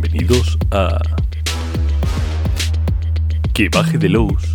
Bienvenidos 0.00 0.56
a 0.70 0.96
Que 3.52 3.68
baje 3.68 3.98
de 3.98 4.08
Lowe's 4.08 4.54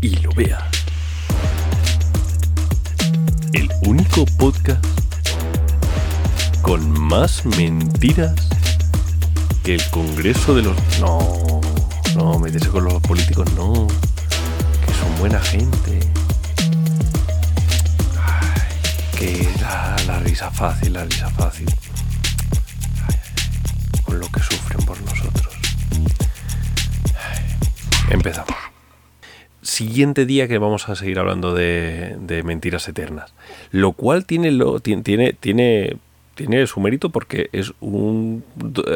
y 0.00 0.16
lo 0.20 0.32
vea. 0.32 0.66
El 3.52 3.68
único 3.82 4.24
podcast 4.38 4.82
con 6.62 6.98
más 6.98 7.44
mentiras 7.44 8.34
que 9.62 9.74
el 9.74 9.84
Congreso 9.90 10.54
de 10.54 10.62
los... 10.62 10.76
No, 11.00 11.60
no, 12.16 12.38
meterse 12.38 12.70
con 12.70 12.84
los 12.84 12.94
políticos, 13.02 13.52
no. 13.52 13.86
Que 14.86 14.94
son 14.94 15.18
buena 15.18 15.38
gente. 15.40 16.00
Ay, 18.24 19.18
que 19.18 19.48
la, 19.60 19.96
la 20.06 20.18
risa 20.20 20.50
fácil, 20.50 20.94
la 20.94 21.04
risa 21.04 21.28
fácil. 21.28 21.66
Por 24.78 25.00
nosotros. 25.02 25.54
Empezamos. 28.10 28.54
Siguiente 29.62 30.26
día 30.26 30.48
que 30.48 30.58
vamos 30.58 30.88
a 30.88 30.96
seguir 30.96 31.18
hablando 31.18 31.54
de, 31.54 32.42
mentiras 32.44 32.88
eternas. 32.88 33.32
Lo 33.70 33.92
cual 33.92 34.26
tiene, 34.26 34.50
lo, 34.50 34.80
tiene, 34.80 35.32
tiene, 35.32 35.96
tiene 36.34 36.66
su 36.66 36.80
mérito 36.80 37.10
porque 37.10 37.48
es 37.52 37.72
un 37.80 38.44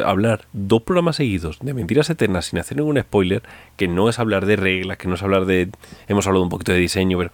hablar 0.05 0.45
dos 0.53 0.81
programas 0.81 1.15
seguidos 1.15 1.57
de 1.61 1.73
mentiras 1.73 2.09
eternas 2.09 2.45
sin 2.45 2.59
hacer 2.59 2.77
ningún 2.77 2.99
spoiler, 2.99 3.43
que 3.77 3.87
no 3.87 4.09
es 4.09 4.19
hablar 4.19 4.45
de 4.45 4.55
reglas, 4.55 4.97
que 4.97 5.07
no 5.07 5.15
es 5.15 5.23
hablar 5.23 5.45
de... 5.45 5.69
Hemos 6.07 6.27
hablado 6.27 6.43
un 6.43 6.49
poquito 6.49 6.73
de 6.73 6.79
diseño, 6.79 7.17
pero... 7.17 7.31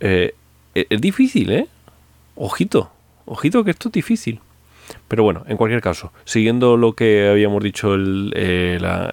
Eh, 0.00 0.34
es 0.74 1.00
difícil, 1.00 1.52
¿eh? 1.52 1.68
Ojito, 2.36 2.90
ojito 3.26 3.64
que 3.64 3.72
esto 3.72 3.88
es 3.88 3.92
difícil. 3.92 4.40
Pero 5.08 5.24
bueno, 5.24 5.44
en 5.46 5.56
cualquier 5.56 5.80
caso, 5.80 6.12
siguiendo 6.24 6.76
lo 6.76 6.94
que 6.94 7.28
habíamos 7.28 7.62
dicho 7.62 7.94
el, 7.94 8.32
eh, 8.34 8.78
la, 8.80 9.10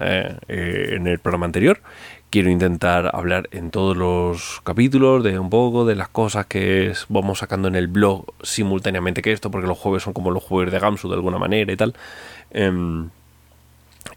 eh, 0.48 0.94
en 0.96 1.06
el 1.06 1.18
programa 1.18 1.46
anterior, 1.46 1.80
quiero 2.30 2.48
intentar 2.50 3.10
hablar 3.14 3.48
en 3.50 3.70
todos 3.70 3.96
los 3.96 4.60
capítulos 4.62 5.22
de 5.24 5.38
un 5.38 5.50
poco 5.50 5.84
de 5.84 5.96
las 5.96 6.08
cosas 6.08 6.46
que 6.46 6.92
vamos 7.08 7.40
sacando 7.40 7.68
en 7.68 7.74
el 7.74 7.88
blog 7.88 8.24
simultáneamente 8.42 9.20
que 9.20 9.32
esto, 9.32 9.50
porque 9.50 9.66
los 9.66 9.78
jueves 9.78 10.04
son 10.04 10.12
como 10.12 10.30
los 10.30 10.42
jueves 10.42 10.72
de 10.72 10.78
Gamsu 10.78 11.08
de 11.08 11.16
alguna 11.16 11.38
manera 11.38 11.72
y 11.72 11.76
tal. 11.76 11.94
Em, 12.52 13.10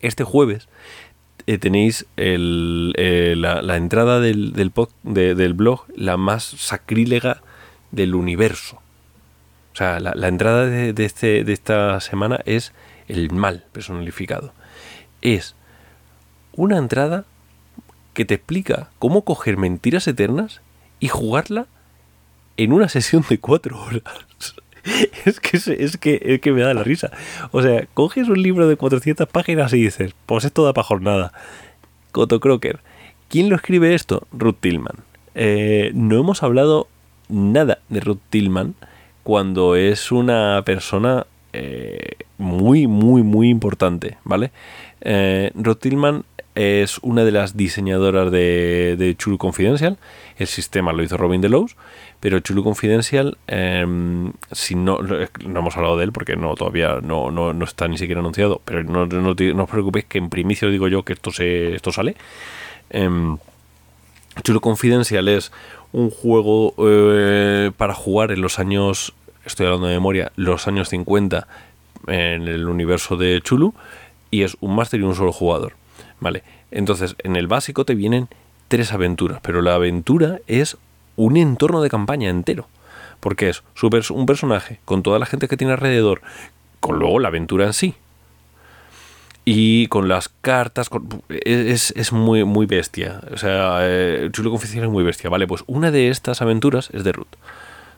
este 0.01 0.23
jueves 0.23 0.67
eh, 1.47 1.57
tenéis 1.57 2.05
eh, 2.15 3.33
la, 3.35 3.75
entrada 3.75 4.19
del, 4.19 4.53
del, 4.53 5.53
blog 5.53 5.85
la 5.95 6.15
más 6.17 6.43
sacrílega 6.43 7.41
del 7.91 8.15
universo. 8.15 8.79
O 9.73 9.75
sea, 9.75 9.99
la, 9.99 10.27
entrada 10.27 10.67
de, 10.67 10.93
este, 11.03 11.43
de 11.43 11.53
esta 11.53 11.99
semana 11.99 12.39
es 12.45 12.73
el 13.07 13.31
mal 13.31 13.65
personalificado. 13.71 14.53
Es 15.21 15.55
una 16.55 16.77
entrada 16.77 17.25
que 18.13 18.23
te 18.23 18.35
explica 18.35 18.91
cómo 18.99 19.23
coger 19.23 19.57
mentiras 19.57 20.07
eternas 20.07 20.61
y 20.99 21.07
jugarla 21.07 21.65
en 22.57 22.71
una 22.71 22.87
sesión 22.87 23.25
de 23.27 23.39
cuatro 23.39 23.81
horas. 23.81 24.03
es, 25.25 25.39
que, 25.39 25.57
es, 25.57 25.97
que, 25.97 26.21
es 26.23 26.39
que 26.39 26.51
me 26.51 26.61
da 26.61 26.75
la 26.75 26.83
risa. 26.83 27.09
O 27.51 27.63
sea, 27.63 27.87
coges 27.95 28.27
un 28.27 28.43
libro 28.43 28.67
de 28.67 28.77
400 28.77 29.27
páginas 29.27 29.73
y 29.73 29.81
dices, 29.81 30.13
pues 30.27 30.45
esto 30.45 30.63
da 30.63 30.73
para 30.73 30.85
jornada. 30.85 31.33
Coto 32.11 32.39
Crocker. 32.39 32.79
¿Quién 33.27 33.49
lo 33.49 33.55
escribe 33.55 33.95
esto? 33.95 34.27
Ruth 34.31 34.57
Tillman. 34.59 34.97
Eh, 35.33 35.91
no 35.95 36.19
hemos 36.19 36.43
hablado 36.43 36.87
nada 37.27 37.79
de 37.89 38.01
Ruth 38.01 38.21
Tillman 38.29 38.75
cuando 39.23 39.75
es 39.75 40.11
una 40.11 40.61
persona 40.65 41.25
eh, 41.53 42.17
muy, 42.37 42.87
muy, 42.87 43.23
muy 43.23 43.49
importante, 43.49 44.17
¿vale? 44.23 44.51
Eh, 45.01 45.51
Ruth 45.55 45.79
Tillman 45.79 46.25
es 46.55 46.99
una 46.99 47.23
de 47.23 47.31
las 47.31 47.57
diseñadoras 47.57 48.31
de, 48.31 48.95
de 48.97 49.15
Chulu 49.15 49.37
Confidential. 49.37 49.97
El 50.37 50.47
sistema 50.47 50.93
lo 50.93 51.03
hizo 51.03 51.17
Robin 51.17 51.41
Delos, 51.41 51.75
pero 52.19 52.39
Chulu 52.39 52.63
Confidential, 52.63 53.37
em, 53.47 54.33
si 54.51 54.75
no, 54.75 54.99
no 54.99 55.59
hemos 55.59 55.77
hablado 55.77 55.97
de 55.97 56.05
él 56.05 56.11
porque 56.11 56.35
no 56.35 56.55
todavía 56.55 56.99
no, 57.01 57.31
no, 57.31 57.51
está 57.63 57.87
ni 57.87 57.97
siquiera 57.97 58.19
anunciado, 58.19 58.61
pero 58.65 58.83
no, 58.83 59.05
no, 59.05 59.31
os 59.63 59.69
preocupéis 59.69 60.05
que 60.05 60.19
en 60.19 60.29
primicia 60.29 60.67
digo 60.67 60.87
yo 60.87 61.03
que 61.03 61.13
esto, 61.13 61.31
se, 61.31 61.75
esto 61.75 61.91
sale. 61.91 62.15
Eh, 62.91 63.09
Chulu 64.41 64.61
Confidential 64.61 65.27
es 65.27 65.51
un 65.93 66.09
juego 66.09 66.73
eh, 66.79 67.71
para 67.77 67.93
jugar 67.93 68.31
en 68.31 68.41
los 68.41 68.59
años, 68.59 69.13
estoy 69.45 69.67
hablando 69.67 69.87
de 69.87 69.93
memoria, 69.93 70.31
los 70.35 70.67
años 70.67 70.89
50 70.89 71.47
en 72.07 72.47
el 72.47 72.67
universo 72.67 73.15
de 73.15 73.39
Chulu 73.41 73.73
y 74.29 74.43
es 74.43 74.57
un 74.59 74.75
máster 74.75 74.99
y 74.99 75.03
un 75.03 75.15
solo 75.15 75.31
jugador. 75.31 75.73
Vale, 76.19 76.43
entonces 76.71 77.15
en 77.19 77.35
el 77.35 77.47
básico 77.47 77.85
te 77.85 77.95
vienen 77.95 78.27
tres 78.67 78.91
aventuras, 78.91 79.39
pero 79.41 79.61
la 79.61 79.75
aventura 79.75 80.39
es 80.47 80.77
un 81.15 81.37
entorno 81.37 81.81
de 81.81 81.89
campaña 81.89 82.29
entero. 82.29 82.67
Porque 83.19 83.49
es 83.49 83.63
un 84.11 84.25
personaje 84.25 84.79
con 84.83 85.01
toda 85.01 85.17
la 85.17 85.25
gente 85.25 85.47
que 85.47 85.55
tiene 85.55 85.73
alrededor, 85.73 86.21
con 86.81 86.99
luego 86.99 87.19
la 87.19 87.29
aventura 87.29 87.65
en 87.65 87.73
sí. 87.73 87.95
Y 89.45 89.87
con 89.87 90.07
las 90.07 90.29
cartas, 90.29 90.89
es, 91.29 92.13
muy, 92.13 92.45
muy 92.45 92.65
bestia. 92.65 93.21
O 93.33 93.37
sea, 93.37 93.79
eh, 93.81 94.29
Chulo 94.31 94.51
Confesiones 94.51 94.87
es 94.87 94.91
muy 94.91 95.03
bestia. 95.03 95.29
Vale, 95.29 95.47
pues 95.47 95.63
una 95.67 95.91
de 95.91 96.09
estas 96.09 96.41
aventuras 96.41 96.89
es 96.93 97.03
de 97.03 97.11
Ruth 97.11 97.35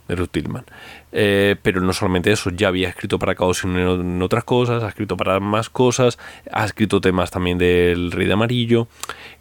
de 0.07 0.15
Ruth 0.15 0.29
Tillman. 0.31 0.65
Eh, 1.11 1.55
pero 1.61 1.81
no 1.81 1.93
solamente 1.93 2.31
eso, 2.31 2.49
ya 2.49 2.67
había 2.67 2.89
escrito 2.89 3.19
para 3.19 3.35
Chaos 3.35 3.63
en, 3.63 4.21
otras 4.21 4.43
cosas, 4.43 4.83
ha 4.83 4.89
escrito 4.89 5.17
para 5.17 5.39
más 5.39 5.69
cosas, 5.69 6.19
ha 6.51 6.65
escrito 6.65 7.01
temas 7.01 7.31
también 7.31 7.57
del 7.57 8.11
Rey 8.11 8.27
de 8.27 8.33
Amarillo. 8.33 8.87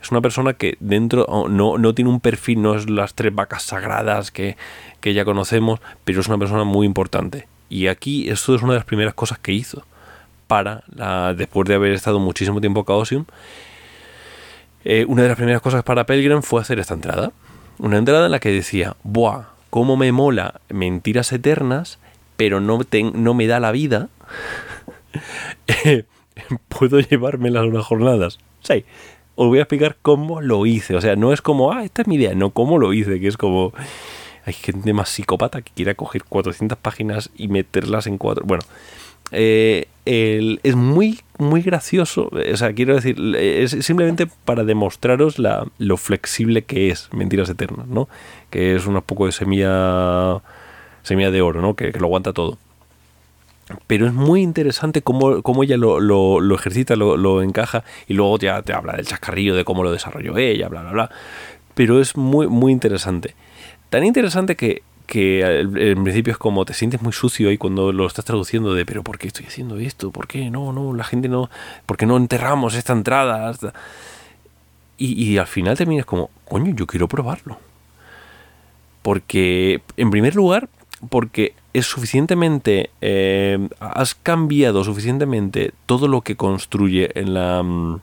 Es 0.01 0.11
una 0.11 0.21
persona 0.21 0.55
que 0.55 0.77
dentro 0.81 1.25
oh, 1.29 1.49
no, 1.49 1.79
no 1.79 1.95
tiene 1.95 2.11
un 2.11 2.21
perfil, 2.21 2.63
no 2.63 2.75
es 2.75 2.89
las 2.89 3.15
tres 3.15 3.35
vacas 3.35 3.63
sagradas 3.63 4.31
que, 4.31 4.57
ya 5.03 5.25
conocemos, 5.25 5.81
pero 6.05 6.21
es 6.21 6.29
una 6.29 6.39
persona 6.39 6.65
muy 6.65 6.87
importante. 6.87 7.47
Y 7.69 7.89
aquí 7.89 8.29
esto 8.31 8.55
es 8.55 8.63
una 8.63 8.73
de 8.73 8.79
las 8.79 8.87
primeras 8.87 9.15
cosas 9.15 9.39
que 9.39 9.53
hizo 9.53 9.85
para, 10.47 10.85
después 11.37 11.69
de 11.69 11.75
haber 11.75 11.93
estado 11.93 12.19
muchísimo 12.19 12.61
tiempo 12.61 12.81
en 12.81 12.87
Chaosium, 12.87 13.25
eh, 14.85 15.05
una 15.09 15.23
de 15.23 15.29
las 15.29 15.37
primeras 15.37 15.63
cosas 15.63 15.83
para 15.83 16.05
Pelgrim 16.05 16.43
fue 16.43 16.61
hacer 16.61 16.79
esta 16.79 16.95
entrada. 16.95 17.33
Una 17.79 17.99
entrada 17.99 18.27
en 18.27 18.33
la 18.33 18.39
que 18.39 18.51
decía, 18.51 18.97
¡buah! 19.03 19.55
cómo 19.75 19.97
me 19.97 20.13
mola 20.13 20.61
Mentiras 20.69 21.33
Eternas, 21.33 21.99
pero 22.37 22.61
no, 22.61 22.79
no 23.15 23.35
me 23.35 23.49
da 23.49 23.59
la 23.59 23.73
vida, 23.73 24.09
puedo 26.69 27.01
llevármelas 27.01 27.65
unas 27.65 27.85
jornadas. 27.85 28.39
Sí, 28.61 28.85
os 29.35 29.49
voy 29.49 29.59
a 29.59 29.63
explicar 29.63 29.97
cómo 30.01 30.41
lo 30.41 30.65
hice. 30.65 30.95
O 30.95 31.01
sea, 31.01 31.17
no 31.17 31.33
es 31.33 31.43
como, 31.43 31.73
ah, 31.73 31.83
esta 31.85 32.03
es 32.03 32.09
mi 32.09 32.15
idea, 32.15 32.37
no, 32.37 32.51
cómo 32.51 32.79
lo 32.79 32.93
hice, 32.93 33.19
que 33.19 33.27
es 33.27 33.37
como... 33.37 33.73
Hay 34.47 34.53
gente 34.53 34.93
más 34.93 35.09
psicópata 35.09 35.61
que 35.63 35.73
quiera 35.75 35.95
coger 35.95 36.23
400 36.23 36.79
páginas 36.79 37.31
y 37.35 37.49
meterlas 37.49 38.07
en 38.07 38.17
cuatro. 38.17 38.45
Bueno, 38.47 38.63
eh, 39.35 39.87
es 40.07 40.77
muy, 40.77 41.21
muy 41.39 41.63
gracioso. 41.63 42.31
O 42.31 42.57
sea, 42.57 42.73
quiero 42.73 42.95
decir, 42.95 43.17
es 43.37 43.71
simplemente 43.85 44.27
para 44.45 44.65
demostraros 44.65 45.39
la, 45.39 45.67
lo 45.79 45.97
flexible 45.97 46.63
que 46.63 46.91
es 46.91 47.09
Mentiras 47.13 47.49
Eternas, 47.49 47.87
¿no? 47.87 48.09
Que 48.51 48.77
es 48.77 48.87
un 48.87 49.01
poco 49.03 49.27
de 49.27 49.33
semilla, 49.33 50.43
semilla 51.03 51.31
de 51.31 51.43
oro, 51.43 51.61
¿no? 51.61 51.75
Que, 51.75 51.93
lo 51.93 52.07
aguanta 52.07 52.33
todo. 52.33 52.59
Pero 53.87 54.07
es 54.07 54.13
muy 54.13 54.43
interesante 54.43 55.01
cómo, 55.01 55.43
cómo 55.43 55.63
ella 55.63 55.79
lo, 55.79 55.99
lo, 55.99 56.55
ejercita, 56.55 56.97
lo, 56.97 57.17
lo, 57.17 57.43
encaja 57.43 57.83
y 58.07 58.13
luego 58.13 58.39
ya 58.39 58.61
te 58.61 58.75
habla 58.75 58.93
del 58.93 59.07
chascarrillo, 59.07 59.57
de 59.57 59.65
cómo 59.65 59.83
lo 59.83 59.91
desarrolló 59.91 60.37
ella, 60.37 60.69
bla, 60.69 60.83
bla, 60.83 60.93
bla. 60.93 61.11
Pero 61.75 61.99
es 61.99 62.17
muy, 62.17 62.47
muy 62.47 62.73
interesante. 62.73 63.35
Tan 63.89 64.05
interesante 64.05 64.55
que 64.55 64.83
que 65.07 65.61
en 65.61 66.03
principio 66.03 66.33
es 66.33 66.39
como 66.39 66.65
te 66.65 66.75
sientes 66.75 67.03
muy 67.03 67.13
sucio 67.13 67.51
y 67.51 67.59
cuando 67.59 67.93
lo 67.93 68.07
estás 68.07 68.25
traduciendo 68.25 68.75
de 68.75 68.87
pero 68.87 69.03
¿por 69.03 69.19
qué 69.19 69.27
estoy 69.29 69.47
haciendo 69.47 69.79
esto? 69.79 70.11
¿Por 70.11 70.27
qué 70.27 70.51
no? 70.51 70.73
No, 70.73 70.95
la 70.95 71.05
gente 71.05 71.29
no, 71.29 71.51
¿por 71.87 71.97
qué 71.97 72.07
no 72.07 72.17
enterramos 72.17 72.75
esta 72.75 72.93
entrada? 72.93 73.53
Y, 74.97 75.39
al 75.39 75.47
final 75.47 75.77
terminas 75.77 76.07
como, 76.07 76.31
coño, 76.49 76.73
yo 76.75 76.87
quiero 76.87 77.09
probarlo. 77.09 77.59
Porque, 79.03 79.83
en 79.97 80.11
primer 80.11 80.37
lugar, 80.37 80.69
porque 81.11 81.55
es 81.73 81.87
suficientemente, 81.87 82.91
eh, 83.01 83.69
has 83.81 84.15
cambiado 84.15 84.85
suficientemente 84.85 85.73
todo 85.87 86.07
lo 86.09 86.21
que 86.21 86.37
construye 86.37 87.11
en 87.19 87.35
la 87.35 87.63
mm, 87.63 88.01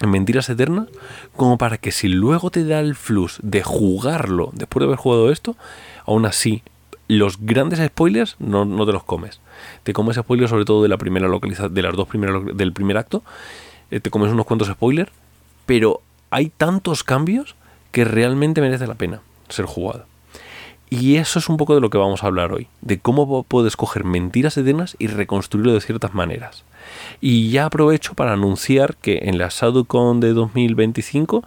en 0.00 0.10
Mentiras 0.10 0.48
Eternas 0.48 0.88
como 1.36 1.58
para 1.58 1.78
que 1.78 1.92
si 1.92 2.08
luego 2.08 2.50
te 2.50 2.64
da 2.64 2.80
el 2.80 2.94
flux 2.94 3.38
de 3.42 3.62
jugarlo 3.62 4.50
después 4.52 4.80
de 4.80 4.86
haber 4.86 4.98
jugado 4.98 5.30
esto, 5.30 5.56
Aún 6.06 6.24
así, 6.26 6.62
los 7.08 7.38
grandes 7.40 7.84
spoilers 7.84 8.36
no, 8.38 8.64
te 8.86 8.92
los 8.92 9.04
comes. 9.04 9.40
Te 9.82 9.92
comes 9.92 10.16
spoilers 10.16 10.50
sobre 10.50 10.64
todo 10.64 10.82
de 10.82 10.88
la 10.88 10.98
primera 10.98 11.28
localización, 11.28 11.74
de 11.74 11.82
las 11.82 11.94
dos 11.94 12.08
primeras 12.08 12.42
del 12.56 12.72
primer 12.72 12.96
acto. 12.96 13.22
Eh, 13.90 14.00
te 14.00 14.10
comes 14.10 14.32
unos 14.32 14.46
cuantos 14.46 14.68
spoilers, 14.68 15.10
pero 15.66 16.00
hay 16.30 16.50
tantos 16.50 17.04
cambios 17.04 17.54
que 17.92 18.04
realmente 18.04 18.60
merece 18.60 18.86
la 18.86 18.94
pena 18.94 19.20
ser 19.48 19.66
jugado. 19.66 20.06
Y 20.88 21.16
eso 21.16 21.40
es 21.40 21.48
un 21.48 21.56
poco 21.56 21.74
de 21.74 21.80
lo 21.80 21.90
que 21.90 21.98
vamos 21.98 22.22
a 22.22 22.26
hablar 22.26 22.52
hoy, 22.52 22.68
de 22.80 22.98
cómo 22.98 23.42
puedes 23.42 23.76
coger 23.76 24.04
mentiras 24.04 24.56
eternas 24.56 24.96
y 25.00 25.08
reconstruirlo 25.08 25.72
de 25.72 25.80
ciertas 25.80 26.14
maneras. 26.14 26.62
Y 27.20 27.50
ya 27.50 27.66
aprovecho 27.66 28.14
para 28.14 28.34
anunciar 28.34 28.96
que 28.96 29.20
en 29.22 29.38
la 29.38 29.50
SaduCon 29.50 30.20
de 30.20 30.32
2025 30.32 31.42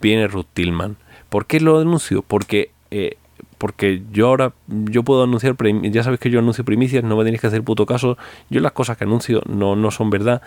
viene 0.00 0.28
Ruth 0.28 0.46
Tillman. 0.54 0.96
¿Por 1.28 1.46
qué 1.46 1.58
lo 1.58 1.80
anuncio? 1.80 2.22
Porque 2.22 2.70
eh, 2.92 3.16
porque 3.60 4.02
yo 4.10 4.28
ahora 4.28 4.54
yo 4.68 5.02
puedo 5.02 5.22
anunciar 5.22 5.54
ya 5.82 6.02
sabéis 6.02 6.18
que 6.18 6.30
yo 6.30 6.38
anuncio 6.38 6.64
primicias 6.64 7.04
no 7.04 7.14
me 7.18 7.24
tenéis 7.24 7.42
que 7.42 7.48
hacer 7.48 7.62
puto 7.62 7.84
caso. 7.84 8.16
Yo 8.48 8.60
las 8.60 8.72
cosas 8.72 8.96
que 8.96 9.04
anuncio 9.04 9.42
no, 9.46 9.76
no 9.76 9.90
son 9.90 10.08
verdad 10.08 10.40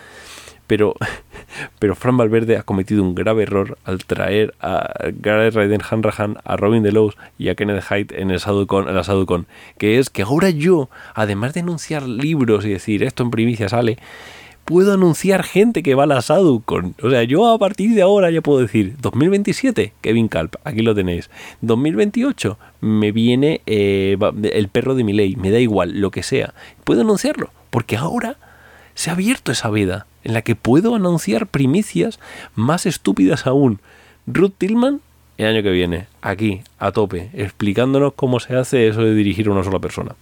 pero 0.65 0.95
pero 1.79 1.93
Fran 1.93 2.17
Valverde 2.17 2.57
ha 2.57 2.63
cometido 2.63 3.03
un 3.03 3.13
grave 3.13 3.43
error 3.43 3.77
al 3.85 4.03
traer 4.05 4.55
a 4.61 4.91
Gary 5.19 5.51
Raiden 5.51 5.81
Hanrahan 5.87 6.37
a 6.43 6.57
Robin 6.57 6.81
Delos 6.81 7.15
y 7.37 7.49
a 7.49 7.55
Kenneth 7.55 7.83
Hyde 7.83 8.19
en 8.19 8.31
el 8.31 8.39
Saducon, 8.39 8.89
en 8.89 8.95
la 8.95 9.03
Saducon 9.03 9.45
que 9.77 9.99
es 9.99 10.09
que 10.09 10.23
ahora 10.23 10.49
yo 10.49 10.89
además 11.13 11.53
de 11.53 11.59
anunciar 11.59 12.07
libros 12.07 12.65
y 12.65 12.69
decir 12.69 13.03
esto 13.03 13.21
en 13.21 13.29
primicia 13.29 13.69
sale 13.69 13.99
puedo 14.65 14.93
anunciar 14.93 15.43
gente 15.43 15.83
que 15.83 15.95
va 15.95 16.03
a 16.03 16.07
la 16.07 16.21
SADUCON. 16.21 16.95
O 17.01 17.09
sea, 17.09 17.23
yo 17.23 17.51
a 17.51 17.59
partir 17.59 17.93
de 17.95 18.01
ahora 18.01 18.31
ya 18.31 18.41
puedo 18.41 18.59
decir 18.59 18.95
2027, 19.01 19.93
Kevin 20.01 20.27
Calp, 20.27 20.55
aquí 20.63 20.81
lo 20.81 20.95
tenéis. 20.95 21.29
2028, 21.61 22.57
me 22.81 23.11
viene 23.11 23.61
eh, 23.65 24.17
el 24.53 24.67
perro 24.69 24.95
de 24.95 25.03
mi 25.03 25.13
ley, 25.13 25.35
me 25.35 25.51
da 25.51 25.59
igual, 25.59 25.99
lo 25.99 26.11
que 26.11 26.23
sea. 26.23 26.53
Puedo 26.83 27.01
anunciarlo, 27.01 27.51
porque 27.69 27.97
ahora 27.97 28.37
se 28.95 29.09
ha 29.09 29.13
abierto 29.13 29.51
esa 29.51 29.69
veda 29.69 30.05
en 30.23 30.33
la 30.33 30.41
que 30.41 30.55
puedo 30.55 30.95
anunciar 30.95 31.47
primicias 31.47 32.19
más 32.55 32.85
estúpidas 32.85 33.45
aún. 33.47 33.79
Ruth 34.27 34.53
Tillman, 34.57 35.01
el 35.37 35.47
año 35.47 35.63
que 35.63 35.71
viene, 35.71 36.07
aquí, 36.21 36.61
a 36.79 36.91
tope, 36.91 37.29
explicándonos 37.33 38.13
cómo 38.13 38.39
se 38.39 38.55
hace 38.55 38.87
eso 38.87 39.01
de 39.01 39.13
dirigir 39.13 39.47
a 39.47 39.51
una 39.51 39.63
sola 39.63 39.79
persona. 39.79 40.15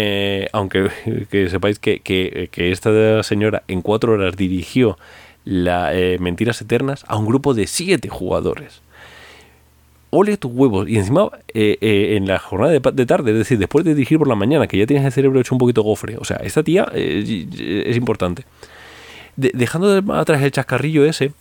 Eh, 0.00 0.48
aunque 0.52 0.90
que 1.30 1.50
sepáis 1.50 1.80
que, 1.80 2.50
esta 2.54 3.22
señora 3.24 3.64
en 3.66 3.82
cuatro 3.82 4.12
horas 4.12 4.36
dirigió 4.36 4.96
la 5.44 5.92
eh, 5.92 6.18
Mentiras 6.20 6.62
Eternas 6.62 7.04
a 7.08 7.16
un 7.16 7.26
grupo 7.26 7.52
de 7.52 7.66
siete 7.66 8.08
jugadores. 8.08 8.80
Ole 10.10 10.36
tus 10.36 10.52
huevos. 10.52 10.88
Y 10.88 10.98
encima, 10.98 11.28
eh, 11.52 12.14
en 12.16 12.28
la 12.28 12.38
jornada 12.38 12.78
de, 12.78 13.06
tarde, 13.06 13.32
es 13.32 13.38
decir, 13.38 13.58
después 13.58 13.84
de 13.84 13.96
dirigir 13.96 14.18
por 14.18 14.28
la 14.28 14.36
mañana, 14.36 14.68
que 14.68 14.78
ya 14.78 14.86
tienes 14.86 15.04
el 15.04 15.10
cerebro 15.10 15.40
hecho 15.40 15.56
un 15.56 15.58
poquito 15.58 15.82
gofre. 15.82 16.16
O 16.16 16.24
sea, 16.24 16.36
esta 16.36 16.62
tía 16.62 16.84
es 16.94 17.96
importante. 17.96 18.44
dejando 19.34 20.14
atrás 20.14 20.40
el 20.42 20.52
chascarrillo 20.52 21.04
ese, 21.04 21.32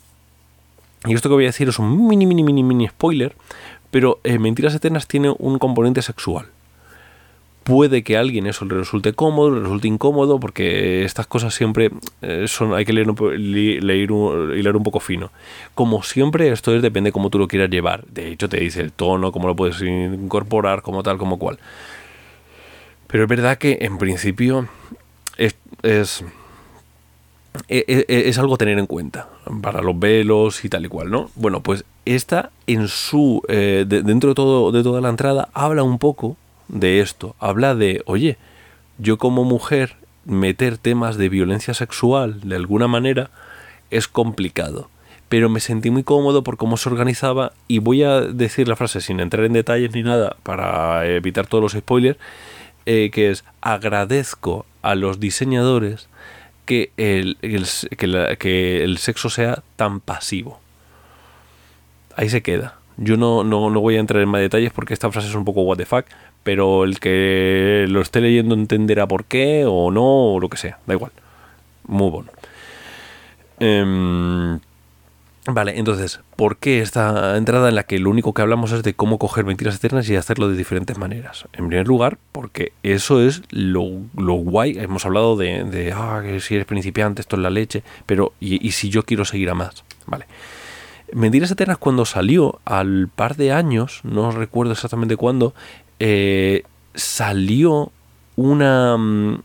y 1.05 1.13
esto 1.13 1.29
que 1.29 1.35
voy 1.35 1.45
a 1.45 1.49
decir 1.49 1.69
es 1.69 1.77
un 1.77 2.07
mini, 2.07 2.25
mini, 2.25 2.43
mini, 2.43 2.63
mini 2.63 2.87
spoiler, 2.87 3.35
pero 3.91 4.19
Mentiras 4.23 4.73
Eternas 4.73 5.07
tiene 5.07 5.33
un 5.37 5.59
componente 5.59 6.01
sexual 6.01 6.47
puede 7.67 8.01
que 8.01 8.15
a 8.15 8.21
alguien 8.21 8.47
eso 8.47 8.63
le 8.63 8.75
resulte 8.75 9.11
cómodo, 9.11 9.51
le 9.51 9.59
resulte 9.59 9.89
incómodo, 9.89 10.39
porque 10.39 11.03
estas 11.03 11.27
cosas 11.27 11.53
siempre 11.53 11.91
eh, 12.21 12.45
son, 12.47 12.73
hay 12.73 12.85
que 12.85 12.93
leer, 12.93 13.07
leer 13.37 14.11
un, 14.13 14.57
hilar 14.57 14.77
un 14.77 14.83
poco 14.83 15.01
fino. 15.01 15.31
Como 15.75 16.01
siempre, 16.01 16.49
esto 16.49 16.73
es, 16.73 16.81
depende 16.81 17.09
de 17.09 17.11
cómo 17.11 17.29
tú 17.29 17.39
lo 17.39 17.49
quieras 17.49 17.69
llevar. 17.69 18.05
De 18.05 18.31
hecho, 18.31 18.47
te 18.47 18.61
dice 18.61 18.79
el 18.79 18.93
tono, 18.93 19.33
cómo 19.33 19.49
lo 19.49 19.55
puedes 19.57 19.81
incorporar, 19.81 20.81
como 20.81 21.03
tal, 21.03 21.17
como 21.17 21.37
cual. 21.37 21.59
Pero 23.07 23.23
es 23.23 23.29
verdad 23.29 23.57
que 23.57 23.79
en 23.81 23.97
principio 23.97 24.69
es, 25.37 25.57
es, 25.83 26.23
e, 27.67 27.83
e, 27.85 28.05
e, 28.07 28.29
es, 28.29 28.37
algo 28.37 28.55
a 28.55 28.57
tener 28.57 28.79
en 28.79 28.87
cuenta 28.87 29.27
para 29.61 29.81
los 29.81 29.99
velos 29.99 30.63
y 30.63 30.69
tal 30.69 30.85
y 30.85 30.87
cual, 30.87 31.11
¿no? 31.11 31.31
Bueno, 31.35 31.59
pues 31.59 31.83
esta 32.05 32.51
en 32.65 32.87
su, 32.87 33.41
eh, 33.49 33.83
dentro 33.85 34.29
de, 34.29 34.35
todo, 34.35 34.71
de 34.71 34.83
toda 34.83 35.01
la 35.01 35.09
entrada, 35.09 35.49
habla 35.53 35.83
un 35.83 35.99
poco 35.99 36.37
de 36.67 37.01
esto. 37.01 37.35
Habla 37.39 37.75
de, 37.75 38.01
oye, 38.05 38.37
yo 38.97 39.17
como 39.17 39.43
mujer 39.43 39.95
meter 40.25 40.77
temas 40.77 41.17
de 41.17 41.29
violencia 41.29 41.73
sexual 41.73 42.41
de 42.41 42.55
alguna 42.55 42.87
manera 42.87 43.29
es 43.89 44.07
complicado. 44.07 44.89
Pero 45.29 45.49
me 45.49 45.59
sentí 45.59 45.89
muy 45.89 46.03
cómodo 46.03 46.43
por 46.43 46.57
cómo 46.57 46.77
se 46.77 46.89
organizaba 46.89 47.51
y 47.67 47.79
voy 47.79 48.03
a 48.03 48.21
decir 48.21 48.67
la 48.67 48.75
frase 48.75 49.01
sin 49.01 49.19
entrar 49.19 49.45
en 49.45 49.53
detalles 49.53 49.93
ni 49.93 50.03
nada 50.03 50.37
para 50.43 51.05
evitar 51.05 51.47
todos 51.47 51.61
los 51.61 51.73
spoilers, 51.73 52.17
eh, 52.85 53.09
que 53.11 53.31
es 53.31 53.43
agradezco 53.59 54.65
a 54.81 54.95
los 54.95 55.19
diseñadores 55.19 56.07
que 56.65 56.91
el, 56.97 57.37
que, 57.41 58.37
que 58.39 58.83
el 58.83 58.97
sexo 58.99 59.29
sea 59.29 59.63
tan 59.75 59.99
pasivo. 59.99 60.59
Ahí 62.15 62.29
se 62.29 62.41
queda. 62.41 62.77
Yo 62.97 63.15
no, 63.15 63.43
no, 63.43 63.69
no, 63.69 63.79
voy 63.79 63.95
a 63.95 63.99
entrar 63.99 64.23
en 64.23 64.29
más 64.29 64.41
detalles 64.41 64.71
porque 64.71 64.93
esta 64.93 65.11
frase 65.11 65.27
es 65.27 65.35
un 65.35 65.45
poco 65.45 65.61
what 65.61 65.77
the 65.77 65.85
fuck, 65.85 66.05
pero 66.47 66.85
el 66.85 67.01
que 67.01 67.87
lo 67.89 67.99
esté 67.99 68.21
leyendo 68.21 68.55
entenderá 68.55 69.05
por 69.05 69.25
qué 69.25 69.65
o 69.67 69.91
no, 69.91 70.35
o 70.35 70.39
lo 70.39 70.47
que 70.47 70.55
sea, 70.55 70.79
da 70.87 70.93
igual. 70.93 71.11
Muy 71.87 72.09
bueno. 72.09 72.31
Em, 73.59 74.57
vale, 75.45 75.77
entonces, 75.77 76.21
¿por 76.37 76.55
qué 76.55 76.79
esta 76.79 77.35
entrada 77.35 77.67
en 77.67 77.75
la 77.75 77.83
que 77.83 77.99
lo 77.99 78.09
único 78.09 78.33
que 78.33 78.43
hablamos 78.43 78.71
es 78.71 78.81
de 78.81 78.93
cómo 78.93 79.17
coger 79.17 79.43
mentiras 79.43 79.75
eternas 79.75 80.09
y 80.09 80.15
hacerlo 80.15 80.47
de 80.47 80.55
diferentes 80.55 80.97
maneras? 80.97 81.49
En 81.51 81.67
primer 81.67 81.85
lugar, 81.85 82.17
porque 82.31 82.71
eso 82.81 83.21
es 83.21 83.41
lo, 83.49 83.83
guay. 84.15 84.79
Hemos 84.79 85.05
hablado 85.05 85.35
de, 85.35 85.65
de, 85.65 85.91
ah, 85.91 86.21
que 86.23 86.39
si 86.39 86.55
eres 86.55 86.65
principiante, 86.65 87.19
esto 87.19 87.35
es 87.35 87.41
la 87.41 87.49
leche, 87.49 87.83
pero 88.05 88.31
¿y, 88.39 88.65
y 88.65 88.71
si 88.71 88.87
yo 88.89 89.03
quiero 89.03 89.25
seguir 89.25 89.49
a 89.49 89.53
más? 89.53 89.83
Vale. 90.05 90.27
Mentiras 91.11 91.51
Eternas 91.51 91.77
cuando 91.77 92.05
salió 92.05 92.59
al 92.63 93.09
par 93.13 93.35
de 93.35 93.51
años, 93.53 93.99
no 94.03 94.31
recuerdo 94.31 94.73
exactamente 94.73 95.15
cuándo, 95.15 95.53
eh, 95.99 96.63
salió 96.93 97.91
una 98.35 98.97
mm, 98.97 99.41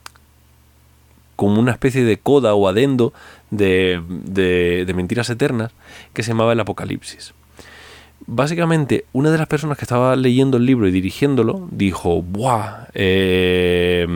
como 1.37 1.61
una 1.61 1.73
especie 1.73 2.05
de 2.05 2.19
coda 2.19 2.55
o 2.55 2.69
adendo 2.69 3.13
de, 3.51 4.01
de, 4.07 4.93
Mentiras 4.95 5.29
Eternas 5.31 5.73
que 6.13 6.23
se 6.23 6.29
llamaba 6.29 6.53
El 6.53 6.61
Apocalipsis. 6.61 7.35
Básicamente, 8.27 9.07
una 9.13 9.31
de 9.31 9.39
las 9.39 9.49
personas 9.49 9.77
que 9.77 9.85
estaba 9.85 10.15
leyendo 10.15 10.57
el 10.57 10.67
libro 10.67 10.87
y 10.87 10.93
dirigiéndolo 10.93 11.69
dijo, 11.73 12.23
¡buah! 12.23 12.87
Eh, 12.95 14.07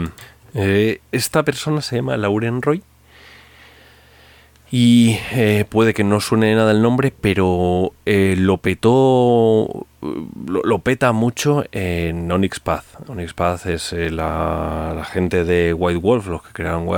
eh, 0.54 1.00
esta 1.10 1.42
persona 1.42 1.82
se 1.82 1.96
llama 1.96 2.16
Lauren 2.16 2.62
Roy 2.62 2.82
y 4.70 5.18
eh, 5.32 5.64
puede 5.68 5.94
que 5.94 6.02
no 6.02 6.20
suene 6.20 6.54
nada 6.54 6.72
el 6.72 6.82
nombre, 6.82 7.12
pero 7.20 7.92
eh, 8.04 8.34
lo 8.36 8.58
petó, 8.58 9.86
lo, 10.00 10.78
peta 10.80 11.12
mucho 11.12 11.64
en 11.70 12.30
Onyx 12.32 12.58
Path. 12.58 12.84
Onyx 13.08 13.32
Path 13.32 13.66
es 13.66 13.92
eh, 13.92 14.10
la, 14.10 15.06
gente 15.08 15.44
de 15.44 15.72
White 15.72 16.00
Wolf, 16.00 16.26
los 16.26 16.42
que 16.42 16.52
crearon 16.52 16.88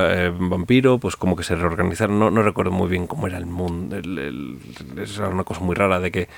Vampiro, 0.49 0.99
pues 0.99 1.17
como 1.17 1.37
que 1.37 1.43
se 1.43 1.57
reorganizaron. 1.57 2.19
No, 2.19 2.43
recuerdo 2.43 2.71
muy 2.71 2.89
bien 2.89 3.07
cómo 3.07 3.27
era 3.27 3.37
el 3.37 3.45
mundo. 3.45 3.97
era 3.97 5.29
una 5.29 5.45
cosa 5.45 5.61
muy 5.61 5.75
rara 5.75 6.01
de 6.01 6.11
que 6.11 6.29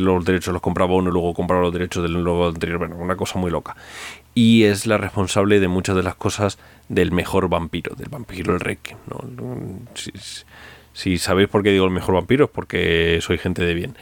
los 0.00 0.24
derechos 0.24 0.52
los 0.52 0.62
compraba 0.62 0.94
uno 0.94 1.10
y 1.10 1.12
luego 1.12 1.32
compraba 1.32 1.62
los 1.62 1.72
derechos 1.72 2.02
del 2.02 2.24
logo 2.24 2.48
anterior. 2.48 2.78
Bueno, 2.78 2.96
una 2.96 3.14
cosa 3.14 3.38
muy 3.38 3.52
loca. 3.52 3.76
Y 4.34 4.64
es 4.64 4.86
la 4.86 4.98
responsable 4.98 5.60
de 5.60 5.68
muchas 5.68 5.94
de 5.94 6.02
las 6.02 6.16
cosas 6.16 6.58
del 6.88 7.12
mejor 7.12 7.48
vampiro, 7.48 7.94
del 7.94 8.08
vampiro 8.08 8.52
el 8.52 8.60
Requiem. 8.60 8.98
¿no? 9.08 9.20
Sabéis 11.18 11.48
por 11.48 11.62
qué 11.62 11.70
digo 11.70 11.84
el 11.84 11.90
mejor 11.90 12.14
vampiro, 12.14 12.46
es 12.46 12.50
porque 12.50 13.18
soy 13.20 13.38
gente 13.38 13.64
de 13.64 13.74
bien. 13.74 13.94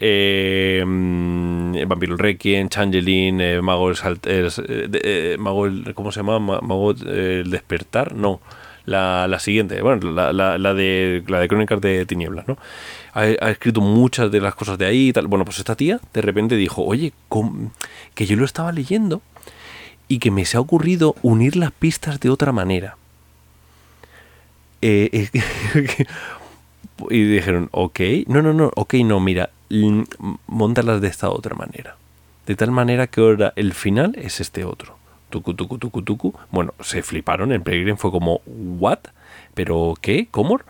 Eh, 0.00 0.84
mm, 0.86 1.88
Vampiro 1.88 2.16
Requiem, 2.16 2.68
Changeling, 2.68 3.40
eh, 3.40 3.62
Mago 3.62 3.90
el, 3.90 3.96
eh, 4.24 4.50
eh, 4.68 5.36
Mago 5.38 5.66
¿cómo 5.94 6.12
se 6.12 6.20
llama? 6.20 6.38
Mago 6.38 6.90
el 6.90 7.50
despertar, 7.50 8.14
no, 8.14 8.40
la, 8.84 9.26
la 9.28 9.38
siguiente, 9.38 9.80
bueno, 9.80 10.12
la, 10.12 10.32
la, 10.32 10.58
la, 10.58 10.74
de 10.74 11.24
la 11.26 11.40
de 11.40 11.48
Crónicas 11.48 11.80
de 11.80 12.04
Tinieblas, 12.04 12.46
¿no? 12.46 12.58
Ha, 13.14 13.28
escrito 13.50 13.80
muchas 13.80 14.30
de 14.30 14.40
las 14.40 14.54
cosas 14.54 14.76
de 14.76 14.86
ahí 14.86 15.08
y 15.08 15.12
tal. 15.12 15.28
Bueno, 15.28 15.44
pues 15.44 15.58
esta 15.58 15.76
tía 15.76 16.00
de 16.12 16.20
repente 16.20 16.56
dijo, 16.56 16.82
oye, 16.82 17.12
que 18.14 18.26
yo 18.26 18.36
lo 18.36 18.44
estaba 18.44 18.72
leyendo 18.72 19.22
y 20.08 20.18
que 20.18 20.30
me 20.30 20.44
se 20.44 20.56
ha 20.56 20.60
ocurrido 20.60 21.14
unir 21.22 21.56
las 21.56 21.70
pistas 21.70 22.20
de 22.20 22.28
otra 22.28 22.52
manera. 22.52 22.96
Eh, 24.86 25.30
y 27.08 27.22
dijeron, 27.22 27.70
ok, 27.70 28.00
no, 28.26 28.42
no, 28.42 28.52
no, 28.52 28.70
ok, 28.76 28.94
no, 28.96 29.18
mira, 29.18 29.48
montarlas 30.46 31.00
de 31.00 31.08
esta 31.08 31.30
otra 31.30 31.54
manera. 31.54 31.96
De 32.46 32.54
tal 32.54 32.70
manera 32.70 33.06
que 33.06 33.22
ahora 33.22 33.54
el 33.56 33.72
final 33.72 34.14
es 34.18 34.40
este 34.40 34.66
otro. 34.66 34.98
Tucu, 35.30 35.54
tucu, 35.54 35.78
tucu, 35.78 36.02
tucu. 36.02 36.34
Bueno, 36.50 36.74
se 36.80 37.02
fliparon, 37.02 37.52
en 37.52 37.62
Peregrine 37.62 37.96
fue 37.96 38.10
como, 38.10 38.42
¿what? 38.44 38.98
¿Pero 39.54 39.94
qué? 40.02 40.28
¿Cómo? 40.30 40.60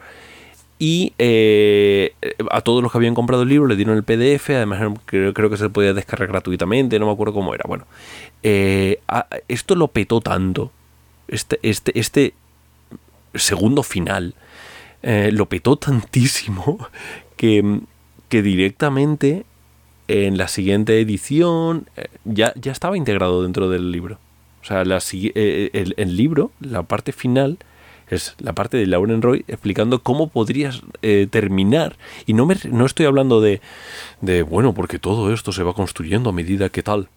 Y 0.78 1.12
eh, 1.18 2.14
a 2.52 2.60
todos 2.60 2.84
los 2.84 2.92
que 2.92 2.98
habían 2.98 3.16
comprado 3.16 3.42
el 3.42 3.48
libro 3.48 3.66
le 3.66 3.74
dieron 3.74 3.96
el 3.96 4.04
PDF, 4.04 4.50
además 4.50 4.96
creo, 5.06 5.34
creo 5.34 5.50
que 5.50 5.56
se 5.56 5.70
podía 5.70 5.92
descargar 5.92 6.28
gratuitamente, 6.28 7.00
no 7.00 7.06
me 7.06 7.12
acuerdo 7.12 7.34
cómo 7.34 7.52
era. 7.52 7.64
Bueno, 7.66 7.84
eh, 8.44 9.00
esto 9.48 9.74
lo 9.74 9.88
petó 9.88 10.20
tanto, 10.20 10.70
este, 11.26 11.58
este, 11.62 11.98
este 11.98 12.34
segundo 13.34 13.82
final 13.82 14.34
eh, 15.06 15.30
lo 15.32 15.46
petó 15.50 15.76
tantísimo 15.76 16.78
que, 17.36 17.80
que 18.30 18.42
directamente 18.42 19.44
en 20.08 20.38
la 20.38 20.48
siguiente 20.48 20.98
edición 20.98 21.88
eh, 21.96 22.08
ya, 22.24 22.54
ya 22.56 22.72
estaba 22.72 22.96
integrado 22.96 23.42
dentro 23.42 23.68
del 23.68 23.92
libro. 23.92 24.18
O 24.62 24.64
sea, 24.66 24.82
la, 24.86 25.02
eh, 25.12 25.92
el, 25.96 26.16
libro, 26.16 26.52
la 26.58 26.84
parte 26.84 27.12
final, 27.12 27.58
es 28.08 28.34
la 28.38 28.54
parte 28.54 28.78
de 28.78 28.86
Lauren 28.86 29.20
Roy 29.20 29.44
explicando 29.46 30.02
cómo 30.02 30.28
podrías 30.28 30.80
terminar. 31.30 31.96
Y 32.24 32.32
no, 32.32 32.46
me, 32.46 32.56
no 32.70 32.86
estoy 32.86 33.04
hablando 33.04 33.42
de, 33.42 33.60
de, 34.22 34.42
bueno, 34.42 34.72
porque 34.72 34.98
todo 34.98 35.34
esto 35.34 35.52
se 35.52 35.62
va 35.62 35.74
construyendo 35.74 36.30
a 36.30 36.32
medida 36.32 36.70
que 36.70 36.82
tal. 36.82 37.08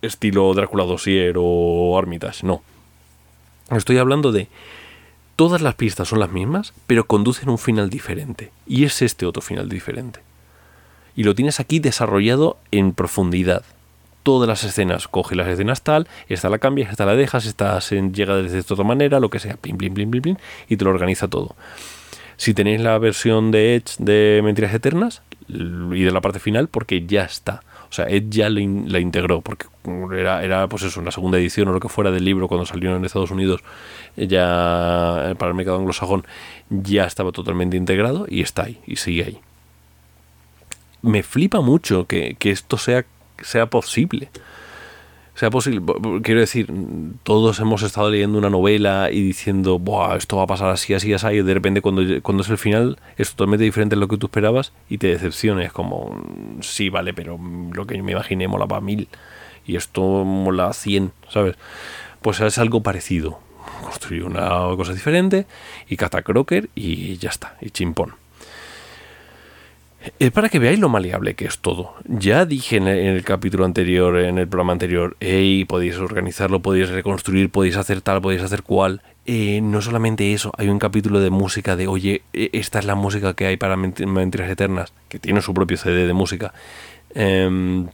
Estilo 0.00 0.54
Drácula 0.54 0.84
Dossier 0.84 1.34
o 1.36 1.98
Armitage. 1.98 2.46
No. 2.46 2.62
Estoy 3.70 3.98
hablando 3.98 4.32
de 4.32 4.48
todas 5.38 5.62
las 5.62 5.76
pistas 5.76 6.08
son 6.08 6.18
las 6.18 6.32
mismas, 6.32 6.72
pero 6.88 7.06
conducen 7.06 7.48
a 7.48 7.52
un 7.52 7.58
final 7.58 7.90
diferente. 7.90 8.50
Y 8.66 8.82
es 8.82 9.02
este 9.02 9.24
otro 9.24 9.40
final 9.40 9.68
diferente. 9.68 10.18
Y 11.14 11.22
lo 11.22 11.36
tienes 11.36 11.60
aquí 11.60 11.78
desarrollado 11.78 12.56
en 12.72 12.90
profundidad 12.90 13.62
todas 14.24 14.48
las 14.48 14.64
escenas. 14.64 15.06
Coge 15.06 15.36
las 15.36 15.46
escenas 15.46 15.82
tal, 15.82 16.08
esta 16.28 16.48
la 16.48 16.58
cambias, 16.58 16.90
esta 16.90 17.06
la 17.06 17.14
dejas, 17.14 17.46
esta 17.46 17.80
se 17.80 18.02
llega 18.10 18.34
de 18.34 18.58
otra 18.58 18.82
manera, 18.82 19.20
lo 19.20 19.30
que 19.30 19.38
sea, 19.38 19.56
plim, 19.56 19.78
plim, 19.78 19.94
plim, 19.94 20.10
plim, 20.10 20.36
y 20.68 20.76
te 20.76 20.84
lo 20.84 20.90
organiza 20.90 21.28
todo. 21.28 21.54
Si 22.36 22.52
tenéis 22.52 22.80
la 22.80 22.98
versión 22.98 23.52
de 23.52 23.76
Edge 23.76 23.94
de 24.00 24.40
Mentiras 24.42 24.74
Eternas 24.74 25.22
y 25.48 26.02
de 26.02 26.10
la 26.10 26.20
parte 26.20 26.40
final, 26.40 26.66
porque 26.66 27.06
ya 27.06 27.22
está. 27.22 27.62
O 27.90 27.92
sea, 27.92 28.06
Edge 28.06 28.28
ya 28.30 28.50
la 28.50 28.60
integró, 29.00 29.40
porque 29.40 29.66
era, 30.14 30.44
era, 30.44 30.68
pues 30.68 30.82
eso, 30.82 31.00
en 31.00 31.06
la 31.06 31.12
segunda 31.12 31.38
edición 31.38 31.68
o 31.68 31.72
lo 31.72 31.80
que 31.80 31.88
fuera 31.88 32.10
del 32.10 32.24
libro 32.24 32.48
cuando 32.48 32.66
salió 32.66 32.94
en 32.94 33.04
Estados 33.04 33.30
Unidos, 33.30 33.62
ya 34.16 35.34
para 35.38 35.48
el 35.50 35.54
mercado 35.54 35.78
anglosajón, 35.78 36.26
ya 36.68 37.04
estaba 37.04 37.32
totalmente 37.32 37.76
integrado 37.76 38.26
y 38.28 38.42
está 38.42 38.64
ahí, 38.64 38.78
y 38.86 38.96
sigue 38.96 39.24
ahí. 39.24 39.40
Me 41.00 41.22
flipa 41.22 41.60
mucho 41.60 42.06
que, 42.06 42.36
que 42.38 42.50
esto 42.50 42.76
sea 42.76 43.06
sea 43.42 43.66
posible. 43.66 44.30
Sea 45.38 45.50
posible. 45.50 45.80
Quiero 46.24 46.40
decir, 46.40 46.68
todos 47.22 47.60
hemos 47.60 47.84
estado 47.84 48.10
leyendo 48.10 48.38
una 48.38 48.50
novela 48.50 49.08
y 49.12 49.22
diciendo, 49.22 49.78
Buah, 49.78 50.16
esto 50.16 50.36
va 50.36 50.42
a 50.42 50.46
pasar 50.48 50.70
así, 50.70 50.94
así, 50.94 51.12
así, 51.12 51.28
y 51.28 51.42
de 51.42 51.54
repente 51.54 51.80
cuando, 51.80 52.02
cuando 52.22 52.42
es 52.42 52.50
el 52.50 52.58
final 52.58 52.98
es 53.16 53.30
totalmente 53.30 53.62
diferente 53.62 53.94
a 53.94 53.98
lo 54.00 54.08
que 54.08 54.16
tú 54.16 54.26
esperabas 54.26 54.72
y 54.88 54.98
te 54.98 55.06
decepciones. 55.06 55.70
Como, 55.72 56.20
sí, 56.60 56.88
vale, 56.88 57.14
pero 57.14 57.38
lo 57.72 57.86
que 57.86 58.02
me 58.02 58.10
imaginé 58.10 58.48
molaba 58.48 58.80
mil 58.80 59.06
y 59.64 59.76
esto 59.76 60.24
mola 60.24 60.72
cien, 60.72 61.12
¿sabes? 61.28 61.54
Pues 62.20 62.40
es 62.40 62.58
algo 62.58 62.82
parecido. 62.82 63.38
Construir 63.80 64.24
una 64.24 64.48
cosa 64.76 64.92
diferente 64.92 65.46
y 65.88 65.96
Cata 65.96 66.22
Crocker 66.22 66.68
y 66.74 67.16
ya 67.18 67.30
está, 67.30 67.56
y 67.60 67.70
chimpón. 67.70 68.14
Es 70.18 70.30
para 70.30 70.48
que 70.48 70.58
veáis 70.58 70.78
lo 70.78 70.88
maleable 70.88 71.34
que 71.34 71.44
es 71.46 71.58
todo. 71.58 71.94
Ya 72.04 72.44
dije 72.44 72.76
en 72.76 72.86
el, 72.86 73.24
capítulo 73.24 73.64
anterior, 73.64 74.18
en 74.18 74.38
el 74.38 74.46
programa 74.46 74.72
anterior, 74.72 75.16
hey, 75.20 75.64
podéis 75.64 75.96
organizarlo, 75.98 76.60
podéis 76.60 76.88
reconstruir, 76.88 77.50
podéis 77.50 77.76
hacer 77.76 78.00
tal, 78.00 78.22
podéis 78.22 78.42
hacer 78.42 78.62
cual. 78.62 79.02
Eh, 79.26 79.60
no 79.60 79.82
solamente 79.82 80.32
eso, 80.32 80.52
hay 80.56 80.68
un 80.68 80.78
capítulo 80.78 81.20
de 81.20 81.30
música 81.30 81.76
de, 81.76 81.88
oye, 81.88 82.22
e, 82.32 82.48
esta 82.52 82.78
es 82.78 82.86
la 82.86 82.94
música 82.94 83.34
que 83.34 83.46
hay 83.46 83.56
para 83.56 83.76
Mentiras 83.76 84.50
Eternas, 84.50 84.92
que 85.08 85.18
tiene 85.18 85.42
su 85.42 85.52
propio 85.52 85.76
CD 85.76 86.06
de 86.06 86.14
música. 86.14 86.54
Em, 87.14 87.88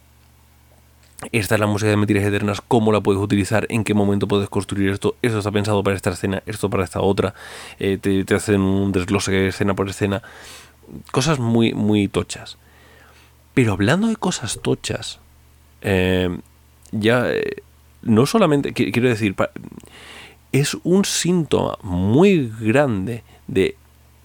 esta 1.31 1.55
es 1.55 1.59
la 1.59 1.67
música 1.67 1.89
de 1.89 1.97
Mentiras 1.97 2.23
Eternas, 2.23 2.61
cómo 2.61 2.91
la 2.91 3.01
puedes 3.01 3.21
utilizar, 3.21 3.65
en 3.69 3.83
qué 3.83 3.93
momento 3.93 4.27
puedes 4.27 4.47
construir 4.47 4.91
esto, 4.91 5.15
esto 5.21 5.39
está 5.39 5.51
pensado 5.51 5.83
para 5.83 5.95
esta 5.95 6.11
escena, 6.11 6.43
esto 6.45 6.69
para 6.69 6.83
esta 6.83 7.01
otra, 7.01 7.33
eh, 7.79 7.97
te, 7.99 8.23
te, 8.23 8.35
hacen 8.35 8.61
un 8.61 8.91
desglose 8.91 9.47
escena 9.47 9.73
por 9.73 9.89
escena 9.89 10.21
cosas 11.11 11.39
muy, 11.39 11.73
muy 11.73 12.07
tochas. 12.07 12.57
Pero 13.53 13.73
hablando 13.73 14.07
de 14.07 14.15
cosas 14.15 14.59
tochas, 14.61 15.19
eh, 15.81 16.37
ya 16.91 17.31
eh, 17.31 17.63
no 18.01 18.25
solamente, 18.25 18.73
quiero 18.73 19.09
decir, 19.09 19.35
es 20.51 20.77
un 20.83 21.05
síntoma 21.05 21.77
muy 21.81 22.51
grande 22.59 23.23
de 23.47 23.75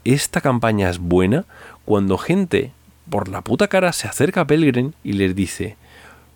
esta 0.04 0.40
campaña 0.40 0.88
es 0.90 0.98
buena 0.98 1.44
cuando 1.84 2.18
gente 2.18 2.72
por 3.08 3.28
la 3.28 3.42
puta 3.42 3.68
cara 3.68 3.92
se 3.92 4.08
acerca 4.08 4.42
a 4.42 4.46
Pelgrim 4.46 4.92
y 5.02 5.14
les 5.14 5.34
dice, 5.34 5.76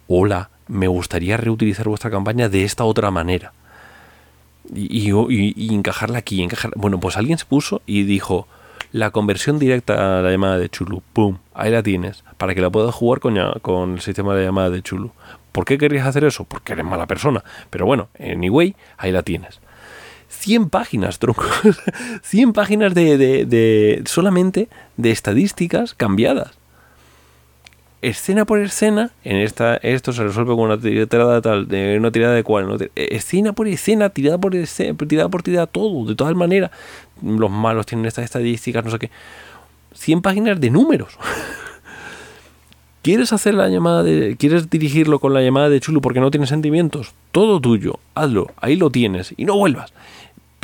hola, 0.08 0.50
me 0.66 0.88
gustaría 0.88 1.36
reutilizar 1.36 1.88
vuestra 1.88 2.10
campaña 2.10 2.48
de 2.48 2.64
esta 2.64 2.84
otra 2.84 3.10
manera. 3.10 3.52
Y, 4.74 5.12
y, 5.12 5.74
encajarla 5.74 6.18
aquí. 6.18 6.46
Bueno, 6.74 6.98
pues 6.98 7.16
alguien 7.16 7.38
se 7.38 7.44
puso 7.44 7.82
y 7.86 8.04
dijo, 8.04 8.48
la 8.94 9.10
conversión 9.10 9.58
directa 9.58 10.20
a 10.20 10.22
la 10.22 10.30
llamada 10.30 10.56
de 10.56 10.68
Chulu. 10.68 11.02
¡Pum! 11.12 11.38
Ahí 11.52 11.72
la 11.72 11.82
tienes. 11.82 12.22
Para 12.38 12.54
que 12.54 12.60
la 12.60 12.70
puedas 12.70 12.94
jugar 12.94 13.18
con, 13.18 13.36
con 13.60 13.94
el 13.94 14.00
sistema 14.00 14.36
de 14.36 14.44
llamada 14.44 14.70
de 14.70 14.82
Chulu. 14.82 15.10
¿Por 15.50 15.64
qué 15.64 15.78
querrías 15.78 16.06
hacer 16.06 16.22
eso? 16.22 16.44
Porque 16.44 16.74
eres 16.74 16.84
mala 16.84 17.08
persona. 17.08 17.42
Pero 17.70 17.86
bueno, 17.86 18.08
anyway, 18.20 18.76
ahí 18.96 19.10
la 19.10 19.24
tienes. 19.24 19.58
100 20.28 20.70
páginas, 20.70 21.18
tronco. 21.18 21.42
100 22.22 22.52
páginas 22.52 22.94
de, 22.94 24.00
solamente 24.06 24.68
de 24.96 25.10
estadísticas 25.10 25.94
cambiadas 25.94 26.52
escena 28.08 28.44
por 28.44 28.58
escena, 28.60 29.10
en 29.24 29.36
esta 29.36 29.76
esto 29.76 30.12
se 30.12 30.22
resuelve 30.22 30.54
con 30.54 30.70
una 30.70 30.78
tirada 30.80 31.40
tal, 31.40 31.68
de 31.68 31.96
una 31.98 32.10
tirada 32.10 32.34
de 32.34 32.42
cual, 32.42 32.76
eh, 32.80 33.08
escena 33.10 33.52
por 33.52 33.66
escena, 33.68 34.10
tirada 34.10 34.38
por 34.38 34.54
escena, 34.54 34.96
tirada 35.08 35.28
por 35.28 35.42
tirada, 35.42 35.66
todo, 35.66 36.06
de 36.06 36.14
todas 36.14 36.34
maneras. 36.34 36.70
Los 37.22 37.50
malos 37.50 37.86
tienen 37.86 38.06
estas 38.06 38.24
estadísticas, 38.24 38.84
no 38.84 38.90
sé 38.90 38.98
qué. 38.98 39.10
100 39.94 40.22
páginas 40.22 40.60
de 40.60 40.70
números. 40.70 41.18
¿Quieres 43.02 43.32
hacer 43.32 43.54
la 43.54 43.68
llamada 43.68 44.02
de. 44.02 44.36
¿Quieres 44.38 44.70
dirigirlo 44.70 45.18
con 45.18 45.34
la 45.34 45.42
llamada 45.42 45.68
de 45.68 45.80
Chulu 45.80 46.00
porque 46.00 46.20
no 46.20 46.30
tienes 46.30 46.48
sentimientos? 46.48 47.12
Todo 47.32 47.60
tuyo, 47.60 47.98
hazlo, 48.14 48.52
ahí 48.56 48.76
lo 48.76 48.90
tienes 48.90 49.34
y 49.36 49.44
no 49.44 49.56
vuelvas 49.56 49.92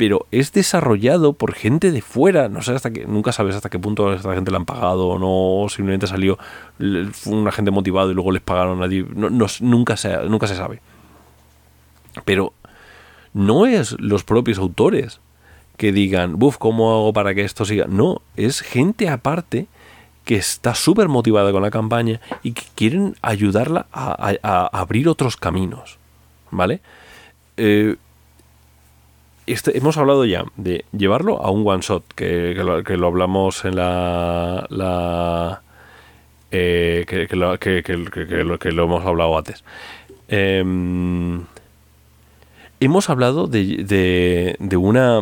pero 0.01 0.25
es 0.31 0.51
desarrollado 0.51 1.33
por 1.33 1.53
gente 1.53 1.91
de 1.91 2.01
fuera. 2.01 2.49
No 2.49 2.63
sé 2.63 2.73
hasta 2.73 2.89
que, 2.89 3.05
nunca 3.05 3.31
sabes 3.31 3.55
hasta 3.55 3.69
qué 3.69 3.77
punto 3.77 4.11
esta 4.11 4.33
gente 4.33 4.49
le 4.49 4.57
han 4.57 4.65
pagado 4.65 5.09
o 5.09 5.19
no, 5.19 5.69
simplemente 5.69 6.07
salió 6.07 6.39
fue 7.11 7.33
un 7.33 7.47
agente 7.47 7.69
motivado 7.69 8.09
y 8.09 8.15
luego 8.15 8.31
les 8.31 8.41
pagaron 8.41 8.79
a 8.79 8.87
nadie. 8.87 9.05
No, 9.13 9.29
nunca, 9.59 9.97
se, 9.97 10.17
nunca 10.27 10.47
se 10.47 10.55
sabe. 10.55 10.81
Pero 12.25 12.51
no 13.35 13.67
es 13.67 13.95
los 13.99 14.23
propios 14.23 14.57
autores 14.57 15.19
que 15.77 15.91
digan, 15.91 16.39
buf, 16.39 16.57
¿cómo 16.57 16.91
hago 16.93 17.13
para 17.13 17.35
que 17.35 17.43
esto 17.43 17.63
siga? 17.63 17.85
No, 17.87 18.23
es 18.35 18.61
gente 18.61 19.07
aparte 19.07 19.67
que 20.25 20.35
está 20.35 20.73
súper 20.73 21.09
motivada 21.09 21.51
con 21.51 21.61
la 21.61 21.69
campaña 21.69 22.21
y 22.41 22.53
que 22.53 22.63
quieren 22.73 23.17
ayudarla 23.21 23.85
a, 23.91 24.33
a 24.41 24.65
abrir 24.65 25.07
otros 25.07 25.37
caminos. 25.37 25.99
¿Vale? 26.49 26.81
Eh, 27.57 27.97
este, 29.51 29.77
hemos 29.77 29.97
hablado 29.97 30.25
ya 30.25 30.45
de 30.55 30.85
llevarlo 30.91 31.41
a 31.41 31.51
un 31.51 31.67
one 31.67 31.81
shot, 31.81 32.03
que, 32.13 32.53
lo, 32.55 33.07
hablamos 33.07 33.65
en 33.65 33.75
la. 33.75 34.65
la 34.69 35.61
eh, 36.51 37.05
que, 37.07 37.35
lo, 37.35 37.57
lo, 37.57 38.83
hemos 38.83 39.05
hablado 39.05 39.37
antes. 39.37 39.63
Em, 40.27 41.43
hemos 42.79 43.09
hablado 43.09 43.47
de, 43.47 44.55
de, 44.59 44.77
una. 44.77 45.19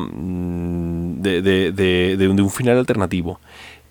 De, 1.18 1.42
de, 1.72 2.28
un 2.28 2.50
final 2.50 2.78
alternativo. 2.78 3.40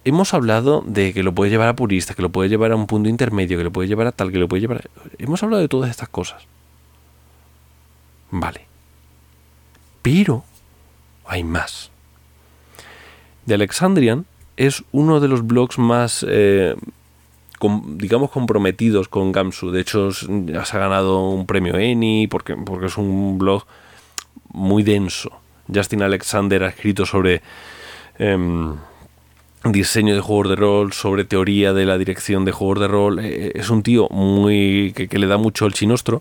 Hemos 0.05 0.33
hablado 0.35 0.83
de 0.87 1.13
que 1.13 1.23
lo 1.23 1.35
puede 1.35 1.51
llevar 1.51 1.69
a 1.69 1.77
purista, 1.77 2.15
que 2.15 2.23
lo 2.23 2.31
puede 2.31 2.49
llevar 2.49 2.73
a 2.73 2.77
un 2.77 2.87
punto 2.87 3.09
intermedio, 3.09 3.59
que 3.59 3.65
lo 3.65 3.73
puede 3.73 3.89
llevar 3.89 4.07
a 4.07 4.13
tal, 4.13 4.33
que 4.33 4.39
lo 4.39 4.49
puede 4.49 4.61
llevar. 4.63 4.79
A... 4.79 4.83
Hemos 5.19 5.43
hablado 5.43 5.61
de 5.61 5.69
todas 5.69 5.91
estas 5.91 6.09
cosas. 6.09 6.47
Vale. 8.31 8.68
Pero 10.03 10.45
hay 11.27 11.45
más. 11.45 11.91
The 13.47 13.55
Alexandrian 13.55 14.27
es 14.59 14.85
uno 14.93 15.21
de 15.21 15.29
los 15.29 15.47
blogs 15.47 15.79
más, 15.79 16.27
eh, 16.29 16.75
digamos, 17.87 18.31
comprometidos 18.31 19.09
con 19.09 19.33
Gamsu. 19.33 19.71
De 19.71 19.81
hecho, 19.81 20.11
se 20.11 20.27
ha 20.27 20.79
ganado 20.79 21.29
un 21.31 21.47
premio 21.47 21.79
Eni 21.79 22.27
porque, 22.27 22.57
porque 22.57 22.87
es 22.87 22.99
un 22.99 23.39
blog 23.39 23.65
muy 24.53 24.83
denso. 24.83 25.31
Justin 25.73 26.03
Alexander 26.03 26.65
ha 26.65 26.69
escrito 26.69 27.07
sobre 27.07 27.41
em, 28.19 28.75
diseño 29.65 30.15
de 30.15 30.21
juegos 30.21 30.49
de 30.49 30.57
rol, 30.57 30.93
sobre 30.93 31.25
teoría 31.25 31.73
de 31.73 31.87
la 31.87 31.99
dirección 31.99 32.45
de 32.45 32.53
juegos 32.53 32.81
de 32.81 32.89
rol. 32.89 33.19
Eh, 33.21 33.53
es 33.55 33.71
un 33.71 33.83
tío 33.83 34.09
muy 34.11 34.93
que, 34.95 35.19
le 35.19 35.27
da 35.27 35.37
mucho 35.37 35.67
el 35.67 35.73
chinostro. 35.73 36.21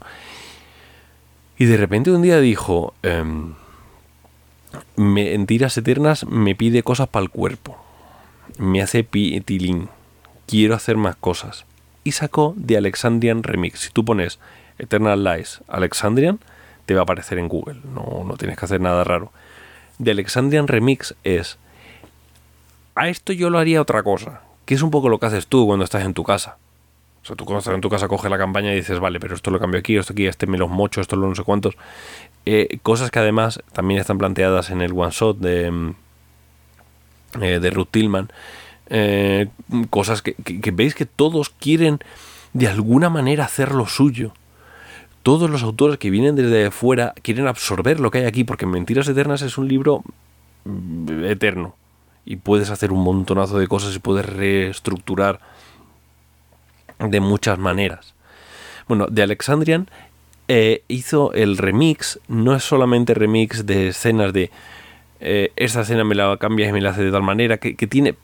Y 1.57 1.65
de 1.65 1.75
repente 1.75 2.12
un 2.12 2.22
día 2.22 2.39
dijo... 2.39 2.93
Em, 4.98 5.13
Mentiras 5.13 5.77
Eternas 5.77 6.25
me 6.25 6.55
pide 6.55 6.84
cosas 6.84 7.07
para 7.07 7.24
el 7.24 7.29
cuerpo. 7.29 7.77
Me 8.57 8.81
hace 8.81 9.03
pitilín. 9.03 9.89
Quiero 10.46 10.75
hacer 10.75 10.98
más 10.98 11.15
cosas. 11.15 11.65
Y 12.03 12.13
sacó 12.13 12.53
de 12.55 12.77
Alexandrian 12.77 13.43
Remix. 13.43 13.81
Si 13.81 13.89
tú 13.89 14.05
pones 14.05 14.39
Eternal 14.79 15.24
Lies 15.24 15.62
Alexandrian, 15.67 16.39
te 16.86 16.93
va 16.93 17.01
a 17.01 17.03
aparecer 17.03 17.38
en 17.38 17.50
Google. 17.50 17.81
No, 17.93 18.24
no 18.25 18.38
tienes 18.38 18.57
que 18.57 18.65
hacer 18.65 18.79
nada 18.81 19.03
raro. 19.03 19.31
De 20.00 20.12
Alexandrian 20.12 20.67
Remix 20.67 21.15
es. 21.24 21.57
A 22.96 23.10
esto 23.10 23.34
yo 23.34 23.50
lo 23.50 23.60
haría 23.60 23.81
otra 23.81 24.03
cosa. 24.03 24.41
Que 24.65 24.75
es 24.75 24.81
un 24.81 24.91
poco 24.91 25.10
lo 25.10 25.19
que 25.19 25.25
haces 25.25 25.48
tú 25.48 25.65
cuando 25.65 25.86
estás 25.86 26.03
en 26.03 26.13
tu 26.13 26.24
casa. 26.24 26.57
O 27.24 27.25
sea, 27.27 27.36
tú 27.36 27.43
cuando 27.43 27.60
estás 27.60 27.75
en 27.75 27.81
tu 27.81 27.89
casa 27.89 28.07
coges 28.07 28.31
la 28.31 28.38
campaña 28.38 28.72
y 28.72 28.75
dices, 28.77 29.00
vale, 29.01 29.19
pero 29.19 29.36
esto 29.36 29.51
lo 29.51 29.60
cambio 29.60 29.79
aquí, 29.79 29.98
esto 29.98 30.13
aquí, 30.13 30.27
este 30.27 30.48
me 30.48 30.57
los 30.57 30.69
mocho, 30.69 31.01
esto 31.01 31.17
lo 31.17 31.27
no 31.27 31.36
sé 31.36 31.43
cuántos. 31.43 31.75
Eh, 32.49 32.79
cosas 32.81 33.11
que 33.11 33.19
además 33.19 33.61
también 33.73 33.99
están 33.99 34.17
planteadas 34.17 34.69
en 34.69 34.81
el 34.81 34.93
one 34.93 35.11
shot 35.11 35.37
de, 35.37 35.69
mm, 35.69 35.95
eh, 37.41 37.59
de 37.59 37.69
Ruth 37.69 37.89
Tillman. 37.91 38.31
Eh, 38.89 39.49
cosas 39.89 40.21
que, 40.21 40.33
que 40.33 40.71
veis 40.71 40.95
que 40.95 41.05
todos 41.05 41.49
quieren 41.49 41.99
de 42.53 42.67
alguna 42.67 43.09
manera 43.09 43.43
hacer 43.43 43.73
lo 43.73 43.85
suyo 43.85 44.31
todos 45.27 45.49
los 45.49 45.61
autores 45.61 45.97
que 45.97 46.09
vienen 46.09 46.37
desde 46.37 46.71
fuera 46.71 47.13
quieren 47.21 47.47
absorber 47.47 47.99
lo 47.99 48.11
que 48.11 48.19
hay 48.19 48.23
aquí, 48.23 48.45
porque 48.45 48.65
Mentiras 48.65 49.09
Eternas 49.09 49.41
es 49.41 49.57
un 49.57 49.67
libro 49.67 50.01
mm, 50.63 51.25
eterno. 51.25 51.75
Y 52.23 52.37
puedes 52.37 52.69
hacer 52.69 52.93
un 52.93 53.03
montonazo 53.03 53.59
de 53.59 53.67
cosas 53.67 53.93
y 53.93 53.99
puedes 53.99 54.25
reestructurar 54.25 55.41
de 56.97 57.19
muchas 57.19 57.59
maneras. 57.59 58.13
Bueno, 58.87 59.07
de 59.07 59.21
Alexandrian 59.21 59.89
eh, 60.47 60.83
hizo 60.87 61.33
el 61.33 61.57
remix, 61.57 62.19
no 62.27 62.55
es 62.55 62.63
solamente 62.63 63.13
remix 63.13 63.65
de 63.65 63.89
escenas 63.89 64.33
de 64.33 64.49
eh, 65.19 65.51
esta 65.55 65.81
escena 65.81 66.03
me 66.03 66.15
la 66.15 66.37
cambias 66.37 66.69
y 66.69 66.73
me 66.73 66.81
la 66.81 66.91
hace 66.91 67.03
de 67.03 67.11
tal 67.11 67.23
manera, 67.23 67.57
que, 67.57 67.75
tiene, 67.87 68.15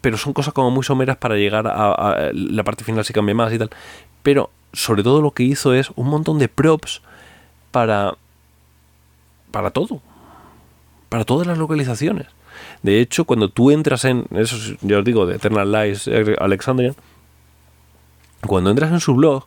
pero 0.00 0.16
son 0.16 0.32
cosas 0.32 0.54
como 0.54 0.70
muy 0.70 0.82
someras 0.82 1.16
para 1.16 1.36
llegar 1.36 1.66
a, 1.66 2.30
la 2.32 2.64
parte 2.64 2.84
final 2.84 3.04
si 3.04 3.12
cambia 3.12 3.34
más 3.34 3.52
y 3.52 3.58
tal. 3.58 3.70
Pero 4.22 4.50
sobre 4.72 5.02
todo 5.02 5.22
lo 5.22 5.30
que 5.32 5.42
hizo 5.42 5.74
es 5.74 5.90
un 5.94 6.08
montón 6.08 6.38
de 6.38 6.48
props 6.48 7.02
para 7.70 8.16
para 9.50 9.70
todo, 9.70 10.02
para 11.08 11.24
todas 11.24 11.46
las 11.46 11.58
localizaciones. 11.58 12.26
De 12.82 13.00
hecho, 13.00 13.24
cuando 13.24 13.48
tú 13.48 13.70
entras 13.70 14.04
en, 14.04 14.26
eso 14.32 14.56
ya 14.82 14.98
os 14.98 15.04
digo, 15.04 15.26
de 15.26 15.36
Eternal 15.36 15.70
Lies 15.72 16.08
Alexandrian, 16.38 16.94
cuando 18.46 18.70
entras 18.70 18.92
en 18.92 19.00
su 19.00 19.14
blog, 19.14 19.46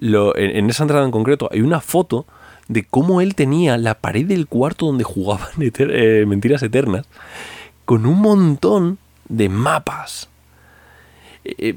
en, 0.00 0.70
esa 0.70 0.84
entrada 0.84 1.04
en 1.04 1.10
concreto, 1.10 1.48
hay 1.52 1.60
una 1.60 1.80
foto 1.80 2.26
de 2.68 2.84
cómo 2.84 3.20
él 3.20 3.34
tenía 3.34 3.78
la 3.78 3.94
pared 3.94 4.26
del 4.26 4.46
cuarto 4.46 4.86
donde 4.86 5.04
jugaban 5.04 5.48
eh, 5.60 6.24
Mentiras 6.26 6.62
Eternas, 6.62 7.06
con 7.84 8.06
un 8.06 8.20
montón 8.20 8.98
de 9.28 9.48
mapas. 9.48 10.28
Eh, 11.44 11.74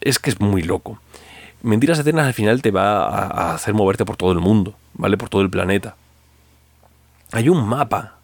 es 0.00 0.18
que 0.18 0.30
es 0.30 0.40
muy 0.40 0.62
loco. 0.62 1.00
Mentiras 1.62 1.98
Eternas 1.98 2.26
al 2.26 2.34
final 2.34 2.60
te 2.60 2.70
va 2.70 3.06
a 3.06 3.54
hacer 3.54 3.72
moverte 3.72 4.04
por 4.04 4.16
todo 4.16 4.32
el 4.32 4.40
mundo, 4.40 4.74
¿vale? 4.94 5.16
Por 5.16 5.30
todo 5.30 5.42
el 5.42 5.50
planeta. 5.50 5.96
Hay 7.32 7.48
un 7.48 7.66
mapa 7.66 8.18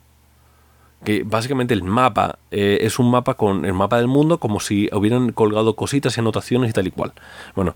que 1.04 1.22
básicamente 1.24 1.74
el 1.74 1.82
mapa 1.82 2.38
eh, 2.50 2.78
es 2.82 2.98
un 2.98 3.10
mapa 3.10 3.34
con 3.34 3.64
el 3.64 3.72
mapa 3.72 3.96
del 3.96 4.08
mundo 4.08 4.38
como 4.38 4.60
si 4.60 4.88
hubieran 4.92 5.32
colgado 5.32 5.74
cositas 5.74 6.16
y 6.16 6.20
anotaciones 6.20 6.70
y 6.70 6.72
tal 6.72 6.86
y 6.86 6.90
cual. 6.90 7.12
Bueno, 7.54 7.74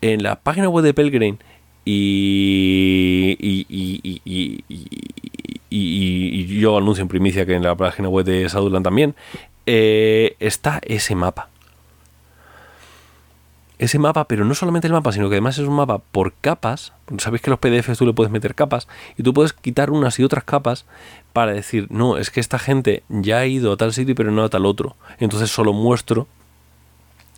en 0.00 0.22
la 0.22 0.36
página 0.36 0.68
web 0.68 0.84
de 0.84 0.94
Pelgrim 0.94 1.36
y, 1.84 3.36
y, 3.38 3.66
y, 3.68 4.64
y, 5.70 6.60
yo 6.60 6.78
anuncio 6.78 7.02
en 7.02 7.08
primicia 7.08 7.44
que 7.44 7.54
en 7.54 7.62
la 7.62 7.74
página 7.74 8.08
web 8.08 8.24
de 8.24 8.48
Saduland 8.48 8.84
también 8.84 9.14
eh, 9.66 10.36
está 10.40 10.80
ese 10.84 11.14
mapa. 11.14 11.50
Ese 13.78 13.98
mapa, 13.98 14.26
pero 14.26 14.44
no 14.44 14.54
solamente 14.54 14.86
el 14.86 14.92
mapa, 14.92 15.12
sino 15.12 15.28
que 15.28 15.34
además 15.34 15.58
es 15.58 15.66
un 15.66 15.74
mapa 15.74 15.98
por 15.98 16.32
capas. 16.34 16.92
Sabéis 17.18 17.42
que 17.42 17.50
los 17.50 17.58
PDFs 17.58 17.98
tú 17.98 18.06
le 18.06 18.12
puedes 18.12 18.32
meter 18.32 18.54
capas 18.54 18.86
y 19.16 19.22
tú 19.22 19.34
puedes 19.34 19.52
quitar 19.52 19.90
unas 19.90 20.18
y 20.20 20.24
otras 20.24 20.44
capas 20.44 20.86
para 21.32 21.52
decir, 21.52 21.88
no, 21.90 22.16
es 22.16 22.30
que 22.30 22.40
esta 22.40 22.58
gente 22.58 23.02
ya 23.08 23.38
ha 23.38 23.46
ido 23.46 23.72
a 23.72 23.76
tal 23.76 23.92
sitio 23.92 24.14
pero 24.14 24.30
no 24.30 24.44
a 24.44 24.48
tal 24.48 24.64
otro. 24.64 24.96
Entonces 25.18 25.50
solo 25.50 25.72
muestro, 25.72 26.28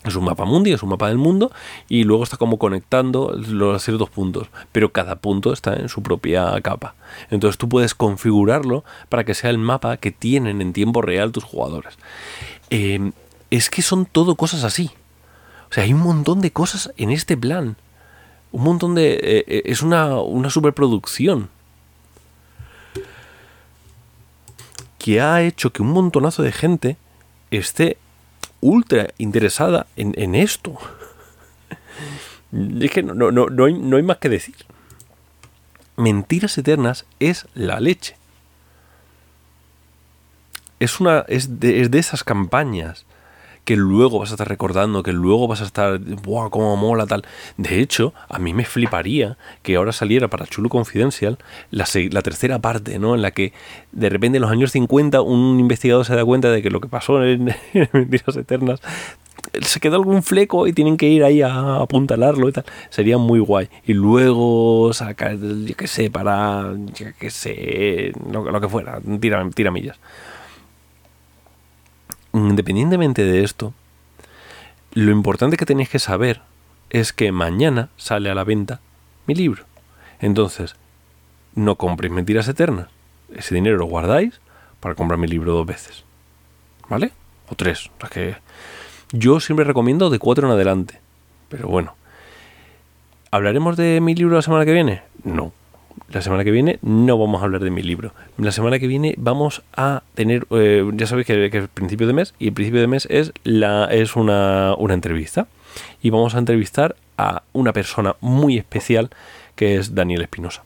es 0.05 0.15
un 0.15 0.25
mapa 0.25 0.45
mundi, 0.45 0.73
es 0.73 0.83
un 0.83 0.91
mapa 0.91 1.09
del 1.09 1.19
mundo 1.19 1.51
y 1.89 2.05
luego 2.05 2.23
está 2.23 2.37
como 2.37 2.59
conectando 2.59 3.35
los 3.35 3.83
ciertos 3.83 4.11
puntos, 4.11 4.49
pero 4.73 4.93
cada 4.93 5.17
punto 5.17 5.53
está 5.53 5.75
en 5.75 5.89
su 5.89 6.03
propia 6.03 6.61
capa. 6.61 6.95
Entonces 7.31 7.59
tú 7.59 7.69
puedes 7.69 7.95
configurarlo 7.95 8.85
para 9.09 9.25
que 9.25 9.35
sea 9.35 9.51
el 9.51 9.59
mapa 9.59 9.97
que 9.97 10.13
tienen 10.13 10.61
en 10.61 10.73
tiempo 10.73 11.03
real 11.03 11.33
tus 11.33 11.45
jugadores. 11.45 11.99
Eh, 12.71 13.11
es 13.51 13.71
que 13.71 13.83
son 13.83 14.07
todo 14.07 14.37
cosas 14.37 14.65
así. 14.65 14.91
Sea, 15.77 15.85
hay 15.85 15.93
un 15.93 16.01
montón 16.01 16.41
de 16.41 16.53
cosas 16.53 16.91
en 16.97 17.11
este 17.11 17.37
plan. 17.37 17.77
Un 18.51 18.63
montón 18.65 18.95
de... 18.95 19.13
Eh, 19.13 19.45
eh, 19.47 19.63
es 19.67 19.83
una, 19.83 20.19
una 20.23 20.49
superproducción. 20.49 21.51
que 24.99 25.21
ha 25.21 25.43
hecho 25.43 25.75
que 25.75 25.83
un 25.83 25.93
montonazo 25.93 26.43
de 26.43 26.51
gente 26.51 26.97
esté 27.51 27.99
ultra 28.63 29.09
interesada 29.19 29.87
en, 29.97 30.35
esto. 30.35 30.79
Es 32.81 32.91
que 32.91 33.03
no, 33.03 33.13
no, 33.13 33.31
no, 33.31 33.65
hay, 33.67 33.75
no 33.75 33.99
hay 33.99 34.03
más 34.03 34.17
que 34.17 34.31
decir. 34.31 34.57
Mentiras 35.99 36.57
Eternas 36.57 37.05
es 37.21 37.47
la 37.53 37.81
leche. 37.81 38.17
Es, 40.81 41.01
una, 41.01 41.27
es, 41.29 41.61
de, 41.61 41.83
es 41.83 41.91
de 41.91 41.99
esas 41.99 42.25
campañas 42.25 43.05
que 43.67 43.77
luego 43.77 44.21
vas 44.21 44.31
a 44.31 44.35
estar 44.35 44.49
recordando, 44.49 45.03
que 45.03 45.13
luego 45.13 45.49
vas 45.49 45.61
a 45.61 45.65
estar, 45.65 45.99
¡buah, 45.99 46.51
cómo 46.51 46.77
mola 46.77 47.05
tal! 47.05 47.25
De 47.57 47.81
hecho, 47.81 48.15
a 48.29 48.39
mí 48.39 48.55
me 48.55 48.65
fliparía 48.65 49.37
que 49.63 49.75
ahora 49.75 49.91
saliera 49.91 50.29
para 50.29 50.47
Chulo 50.47 50.69
Confidential 50.69 51.37
la, 51.73 51.85
la 52.13 52.23
tercera 52.23 52.61
parte, 52.61 53.01
¿no? 53.01 53.17
En 53.17 53.23
la 53.23 53.33
que 53.33 53.53
de 53.91 54.09
repente 54.09 54.37
en 54.37 54.43
los 54.43 54.53
años 54.53 54.71
50 54.71 55.21
un 55.21 55.59
investigador 55.59 56.05
se 56.05 56.15
da 56.15 56.25
cuenta 56.25 56.49
de 56.49 56.63
que 56.63 56.71
lo 56.71 56.81
que 56.81 56.87
pasó 56.87 57.23
en, 57.25 57.53
Mentiras 57.93 58.37
Eternas 58.37 58.81
se 59.63 59.81
quedó 59.81 59.97
algún 59.97 60.23
fleco 60.23 60.69
y 60.69 60.73
tienen 60.73 60.97
que 60.97 61.09
ir 61.09 61.25
ahí 61.25 61.43
a 61.43 61.77
apuntalarlo 61.77 62.49
y 62.49 62.53
tal. 62.53 62.65
Sería 62.91 63.19
muy 63.19 63.41
guay. 63.41 63.69
Y 63.85 63.95
luego 63.95 64.93
sacar, 64.93 65.37
yo 65.39 65.75
qué 65.77 65.89
sé, 65.89 66.11
para, 66.11 66.73
yo 66.95 67.07
qué 67.19 67.31
sé, 67.31 68.13
lo, 68.31 68.61
que 68.61 68.69
fuera, 68.69 69.01
tira, 69.21 69.49
tiramillas. 69.51 69.99
Independientemente 72.37 73.25
de 73.25 73.45
esto, 73.45 73.73
lo 74.93 75.11
importante 75.11 75.57
que 75.57 75.65
tenéis 75.65 75.89
que 75.89 75.99
saber 75.99 76.43
es 76.91 77.15
que 77.15 77.33
mañana 77.33 77.89
sale 77.97 78.31
a 78.31 78.35
la 78.35 78.45
venta 78.45 78.81
mi 79.27 79.35
libro. 79.35 79.65
Entonces, 80.21 80.77
no 81.55 81.77
compréis 81.77 82.13
mentiras 82.13 82.47
eternas. 82.47 82.89
Ese 83.35 83.55
dinero 83.55 83.79
lo 83.79 83.87
guardáis 83.87 84.39
para 84.81 84.95
comprar 84.95 85.19
mi 85.19 85.27
libro 85.27 85.55
dos 85.55 85.65
veces. 85.65 86.05
¿Vale? 86.91 87.13
O 87.49 87.55
tres. 87.55 87.91
O 88.05 88.07
que 88.07 88.37
yo 89.13 89.41
siempre 89.41 89.65
recomiendo 89.65 90.11
de 90.11 90.19
cuatro 90.19 90.47
en 90.47 90.53
adelante. 90.53 91.01
Pero 91.49 91.69
bueno. 91.69 91.95
¿Hablaremos 93.31 93.79
de 93.79 94.03
mi 94.03 94.15
libro 94.15 94.37
la 94.37 94.43
semana 94.43 94.67
que 94.67 94.75
viene? 94.75 95.03
No 95.25 95.53
la 96.13 96.23
semana 96.23 96.45
que 96.45 96.51
viene 96.51 96.79
no 96.83 97.19
vamos 97.19 97.41
a 97.41 97.45
hablar 97.45 97.63
de 97.63 97.71
mi 97.71 97.83
libro. 97.83 98.13
La 98.39 98.53
semana 98.53 98.79
que 98.79 98.87
viene 98.87 99.15
vamos 99.19 99.63
a 99.77 100.03
tener, 100.15 100.47
eh, 100.51 100.89
ya 100.95 101.07
sabéis 101.07 101.27
que, 101.27 101.47
es 101.47 101.69
principio 101.69 102.07
de 102.07 102.13
mes 102.13 102.35
y 102.39 102.49
el 102.49 102.53
principio 102.53 102.81
de 102.81 102.87
mes 102.87 103.07
es, 103.11 103.33
la, 103.45 103.87
es 103.87 104.17
una, 104.17 104.75
entrevista. 104.91 105.49
Y 106.03 106.11
vamos 106.11 106.35
a 106.35 106.39
entrevistar 106.39 106.97
a 107.19 107.43
una 107.53 107.73
persona 107.73 108.17
muy 108.21 108.57
especial 108.57 109.11
que 109.57 109.77
es 109.77 109.95
Daniel 109.95 110.23
Espinosa. 110.23 110.63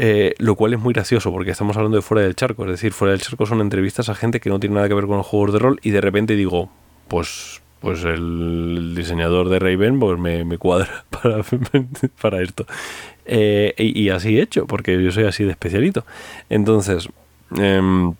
Eh, 0.00 0.34
lo 0.38 0.54
cual 0.54 0.74
es 0.74 0.78
muy 0.78 0.94
gracioso 0.94 1.32
porque 1.32 1.50
estamos 1.50 1.76
hablando 1.76 1.96
de 1.96 2.02
fuera 2.02 2.22
del 2.22 2.36
charco. 2.36 2.64
Es 2.64 2.70
decir, 2.70 2.92
fuera 2.92 3.12
del 3.12 3.20
charco 3.20 3.46
son 3.46 3.60
entrevistas 3.60 4.08
a 4.08 4.14
gente 4.14 4.38
que 4.38 4.48
no 4.48 4.60
tiene 4.60 4.76
nada 4.76 4.88
que 4.88 4.94
ver 4.94 5.06
con 5.06 5.16
los 5.16 5.26
juegos 5.26 5.52
de 5.52 5.58
rol 5.58 5.80
y 5.82 5.90
de 5.90 6.00
repente 6.00 6.36
digo, 6.36 6.70
pues 7.08 7.62
pues 7.80 8.02
el 8.04 8.94
diseñador 8.96 9.48
de 9.48 9.58
Raven 9.58 10.00
pues 10.00 10.18
me, 10.18 10.58
cuadra 10.58 11.04
para, 11.10 11.42
para 12.20 12.42
esto. 12.42 12.66
Eh, 13.30 13.74
y, 13.76 14.08
así 14.08 14.38
he 14.38 14.42
hecho, 14.42 14.66
porque 14.66 15.00
yo 15.02 15.12
soy 15.12 15.24
así 15.24 15.44
de 15.44 15.50
especialito. 15.50 16.04
Entonces, 16.48 17.08
em, 17.56 18.14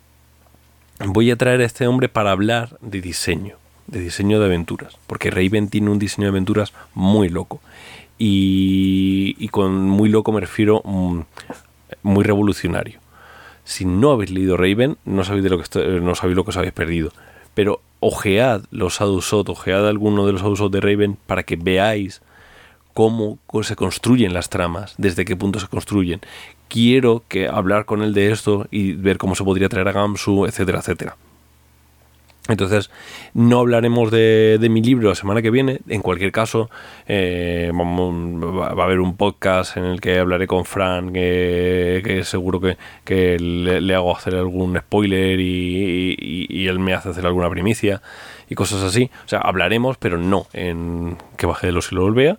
voy 1.03 1.31
a 1.31 1.35
traer 1.35 1.61
a 1.61 1.65
este 1.65 1.87
hombre 1.87 2.09
para 2.09 2.31
hablar 2.31 2.77
de 2.81 3.01
diseño, 3.01 3.57
de 3.87 3.99
diseño 4.01 4.39
de 4.39 4.45
aventuras, 4.45 4.97
porque 5.07 5.31
Raven 5.31 5.67
tiene 5.69 5.89
un 5.89 5.97
diseño 5.97 6.27
de 6.27 6.29
aventuras 6.29 6.73
muy 6.93 7.27
loco. 7.27 7.59
Y, 8.19 9.47
con 9.47 9.89
muy 9.89 10.09
loco 10.09 10.31
me 10.31 10.41
refiero 10.41 10.83
mm, 10.85 11.21
muy 12.03 12.23
revolucionario. 12.23 12.99
Si 13.63 13.85
no 13.85 14.11
habéis 14.11 14.29
leído 14.29 14.57
Raven, 14.57 14.97
no 15.05 15.23
sabéis, 15.23 15.43
de 15.43 15.49
lo 15.49 15.59
que 15.59 15.99
no 16.01 16.13
sabéis 16.13 16.35
lo 16.35 16.43
que 16.43 16.51
os 16.51 16.57
habéis 16.57 16.73
perdido. 16.73 17.11
Pero 17.55 17.81
ojead 17.99 18.61
los 18.69 19.01
Adusot, 19.01 19.49
ojead 19.49 19.87
alguno 19.87 20.27
de 20.27 20.33
los 20.33 20.43
Adusot 20.43 20.71
de 20.71 20.81
Raven 20.81 21.17
para 21.25 21.43
que 21.43 21.55
veáis 21.55 22.21
cómo 22.99 23.39
se 23.63 23.77
construyen 23.77 24.33
las 24.33 24.49
tramas, 24.49 24.93
desde 24.97 25.23
qué 25.23 25.37
punto 25.37 25.61
se 25.61 25.69
construyen. 25.69 26.19
Quiero 26.67 27.23
que 27.29 27.47
hablar 27.47 27.85
con 27.85 28.01
él 28.01 28.13
de 28.13 28.29
esto 28.29 28.67
y 28.71 28.91
ver 28.91 29.17
cómo 29.17 29.35
se 29.35 29.45
podría 29.45 29.69
traer 29.69 29.87
a 29.87 29.93
Gamsu, 29.93 30.45
etcétera, 30.45 30.79
etcétera. 30.79 31.15
Entonces, 32.49 32.91
no 33.33 33.59
hablaremos 33.59 34.11
de, 34.11 34.67
mi 34.69 34.81
libro 34.81 35.07
la 35.07 35.15
semana 35.15 35.41
que 35.41 35.49
viene. 35.49 35.79
En 35.87 36.01
cualquier 36.01 36.33
caso, 36.33 36.69
eh, 37.07 37.71
va 37.73 38.67
a 38.67 38.83
haber 38.83 38.99
un 38.99 39.15
podcast 39.15 39.77
en 39.77 39.85
el 39.85 40.01
que 40.01 40.19
hablaré 40.19 40.45
con 40.45 40.65
Fran, 40.65 41.13
que, 41.13 42.21
seguro 42.25 42.59
que, 43.05 43.39
le, 43.39 43.95
hago 43.95 44.13
hacer 44.13 44.35
algún 44.35 44.77
spoiler 44.77 45.39
y, 45.39 46.67
él 46.67 46.79
me 46.79 46.93
hace 46.93 47.07
hacer 47.07 47.25
alguna 47.25 47.49
primicia 47.49 48.01
y 48.49 48.55
cosas 48.55 48.83
así. 48.83 49.09
O 49.23 49.29
sea, 49.29 49.39
hablaremos, 49.39 49.95
pero 49.95 50.17
no 50.17 50.47
en 50.51 51.15
que 51.37 51.45
baje 51.45 51.67
de 51.67 51.71
los 51.71 51.93
y 51.93 51.95
lo 51.95 52.11
vea, 52.11 52.37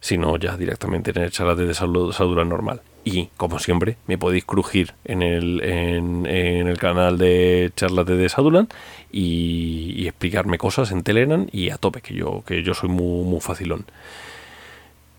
sino 0.00 0.36
ya 0.36 0.56
directamente 0.56 1.10
en 1.10 1.18
el 1.18 1.30
de 1.30 1.74
salud, 1.74 2.14
normal. 2.44 2.80
Y 3.04 3.28
como 3.36 3.58
siempre, 3.58 3.96
me 4.06 4.18
podéis 4.18 4.44
crujir 4.44 4.94
en 5.04 5.22
el, 5.22 5.62
en, 5.62 6.26
el 6.26 6.78
canal 6.78 7.16
de 7.16 7.72
charlas 7.74 8.06
de 8.06 8.28
Sadulan 8.28 8.68
y, 9.10 10.06
explicarme 10.06 10.58
cosas 10.58 10.90
en 10.90 11.02
Telegram 11.02 11.46
y 11.52 11.70
a 11.70 11.76
tope, 11.76 12.00
que 12.00 12.14
yo, 12.14 12.42
que 12.46 12.62
yo 12.62 12.74
soy 12.74 12.88
muy, 12.88 13.24
muy 13.24 13.40
facilón. 13.40 13.86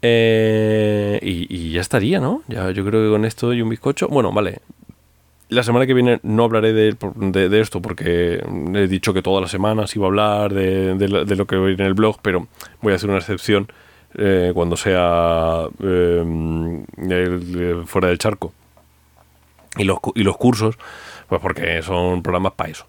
Eh, 0.02 1.20
y, 1.22 1.72
ya 1.72 1.82
estaría, 1.82 2.20
¿no? 2.20 2.44
Ya, 2.48 2.72
yo 2.72 2.86
creo 2.86 3.04
que 3.04 3.10
con 3.10 3.26
esto 3.26 3.54
y 3.54 3.62
un 3.62 3.70
bizcocho. 3.70 4.08
Bueno, 4.08 4.32
vale. 4.32 4.60
La 5.50 5.63
semana 5.63 5.88
que 5.88 5.96
viene 5.96 6.20
no 6.22 6.44
hablaré 6.44 6.74
de, 6.74 6.96
de, 7.15 7.60
esto 7.60 7.82
porque 7.82 8.39
he 8.76 8.88
dicho 8.88 9.15
que 9.15 9.24
todas 9.24 9.42
las 9.42 9.50
semanas 9.50 9.96
iba 9.96 10.06
a 10.06 10.10
hablar 10.10 10.54
de, 10.54 10.94
de 10.94 11.36
lo 11.36 11.48
que 11.48 11.56
voy 11.56 11.74
en 11.74 11.82
el 11.82 11.96
blog, 11.96 12.20
pero 12.22 12.48
voy 12.82 12.94
a 12.94 12.98
hacer 12.98 13.10
una 13.10 13.18
excepción 13.18 13.68
eh, 14.15 14.52
cuando 14.54 14.76
sea 14.76 15.67
em, 15.82 16.86
fuera 17.86 18.08
del 18.08 18.17
charco. 18.17 18.54
Y 19.78 19.84
los, 19.84 20.00
y 20.15 20.24
los 20.24 20.38
cursos, 20.38 20.78
pues 21.28 21.41
porque 21.41 21.82
son 21.82 22.24
programas 22.24 22.54
para 22.54 22.72
eso. 22.72 22.88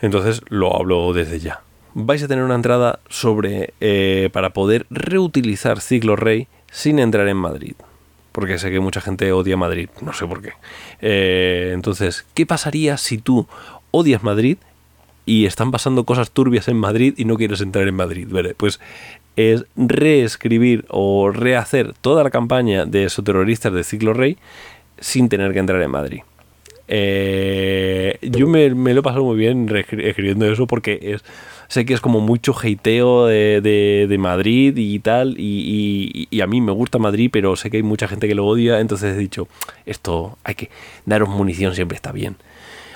Entonces 0.00 0.42
lo 0.48 0.76
hablo 0.76 1.12
desde 1.12 1.38
ya. 1.38 1.62
Vais 1.94 2.22
a 2.22 2.28
tener 2.28 2.44
una 2.44 2.56
entrada 2.56 3.00
sobre 3.08 3.72
eh, 3.80 4.28
para 4.32 4.50
poder 4.50 4.86
reutilizar 4.90 5.80
Ciclo 5.80 6.16
Rey 6.16 6.48
sin 6.70 6.98
entrar 6.98 7.28
en 7.28 7.38
Madrid. 7.38 7.74
Porque 8.32 8.58
sé 8.58 8.70
que 8.70 8.80
mucha 8.80 9.00
gente 9.00 9.32
odia 9.32 9.56
Madrid, 9.56 9.88
no 10.02 10.12
sé 10.12 10.26
por 10.26 10.42
qué. 10.42 10.52
Eh, 11.00 11.70
entonces, 11.72 12.26
¿qué 12.34 12.44
pasaría 12.44 12.98
si 12.98 13.16
tú 13.16 13.46
odias 13.92 14.22
Madrid 14.22 14.58
y 15.24 15.46
están 15.46 15.70
pasando 15.70 16.04
cosas 16.04 16.30
turbias 16.30 16.68
en 16.68 16.76
Madrid 16.76 17.14
y 17.16 17.24
no 17.24 17.36
quieres 17.36 17.62
entrar 17.62 17.88
en 17.88 17.94
Madrid? 17.94 18.28
Pues 18.58 18.78
es 19.36 19.64
reescribir 19.76 20.84
o 20.88 21.30
rehacer 21.30 21.92
toda 22.00 22.24
la 22.24 22.30
campaña 22.30 22.86
de 22.86 23.08
terroristas 23.24 23.72
de 23.72 23.84
Ciclo 23.84 24.14
Rey 24.14 24.38
sin 24.98 25.28
tener 25.28 25.52
que 25.52 25.58
entrar 25.58 25.80
en 25.82 25.90
Madrid. 25.90 26.20
Eh, 26.88 28.18
yo 28.22 28.46
me, 28.46 28.68
lo 28.68 29.00
he 29.00 29.02
pasado 29.02 29.24
muy 29.24 29.36
bien 29.36 29.68
escribiendo 29.74 30.50
eso 30.50 30.66
porque 30.66 31.18
sé 31.68 31.84
que 31.84 31.94
es 31.94 32.00
como 32.00 32.20
mucho 32.20 32.54
hateo 32.54 33.26
de, 33.26 34.16
Madrid 34.18 34.76
y 34.76 34.98
tal, 35.00 35.34
y, 35.38 36.28
a 36.40 36.46
mí 36.46 36.60
me 36.60 36.72
gusta 36.72 36.98
Madrid, 36.98 37.30
pero 37.32 37.56
sé 37.56 37.70
que 37.70 37.78
hay 37.78 37.82
mucha 37.82 38.08
gente 38.08 38.28
que 38.28 38.34
lo 38.34 38.46
odia, 38.46 38.80
entonces 38.80 39.16
he 39.16 39.18
dicho, 39.18 39.48
esto 39.84 40.38
hay 40.44 40.54
que 40.54 40.70
daros 41.04 41.28
munición, 41.28 41.74
siempre 41.74 41.96
está 41.96 42.12
bien. 42.12 42.36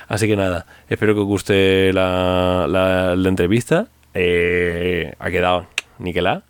Así 0.09 0.27
que 0.27 0.37
nada, 0.37 0.67
espero 0.89 1.15
que 1.15 1.21
os 1.21 1.27
guste 1.27 1.93
la, 1.93 2.67
la, 2.69 3.29
entrevista. 3.29 3.87
Eh, 4.13 5.15
ha 5.21 5.31
quedado 5.31 5.67
Niquelá. 6.01 6.43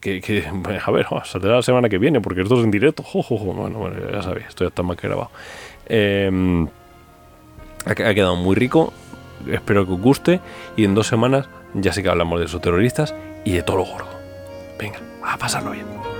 Que, 0.00 0.20
que, 0.22 0.44
a 0.86 0.90
ver, 0.90 1.06
saldrá 1.24 1.56
la 1.56 1.62
semana 1.62 1.88
que 1.88 1.98
viene, 1.98 2.20
porque 2.20 2.42
esto 2.42 2.58
es 2.58 2.64
en 2.64 2.70
directo. 2.70 3.04
Bueno, 3.28 3.78
bueno, 3.78 3.96
ya 4.10 4.22
sabéis, 4.22 4.46
esto 4.48 4.64
ya 4.64 4.68
está 4.68 4.82
más 4.82 4.96
que 4.96 5.06
grabado. 5.06 5.30
Em, 5.86 6.66
ha, 7.84 7.94
quedado 7.94 8.36
muy 8.36 8.56
rico. 8.56 8.92
Espero 9.50 9.86
que 9.86 9.92
os 9.92 10.00
guste. 10.00 10.40
Y 10.76 10.84
en 10.84 10.94
dos 10.94 11.06
semanas 11.06 11.48
ya 11.74 11.92
sé 11.92 12.02
que 12.02 12.08
hablamos 12.08 12.40
de 12.40 12.46
esos 12.46 12.60
terroristas 12.60 13.14
y 13.44 13.52
de 13.52 13.62
todo 13.62 13.78
lo 13.78 13.84
gordo. 13.84 14.08
Venga, 14.78 14.98
a 15.22 15.36
pasarlo 15.36 15.72
bien. 15.72 16.15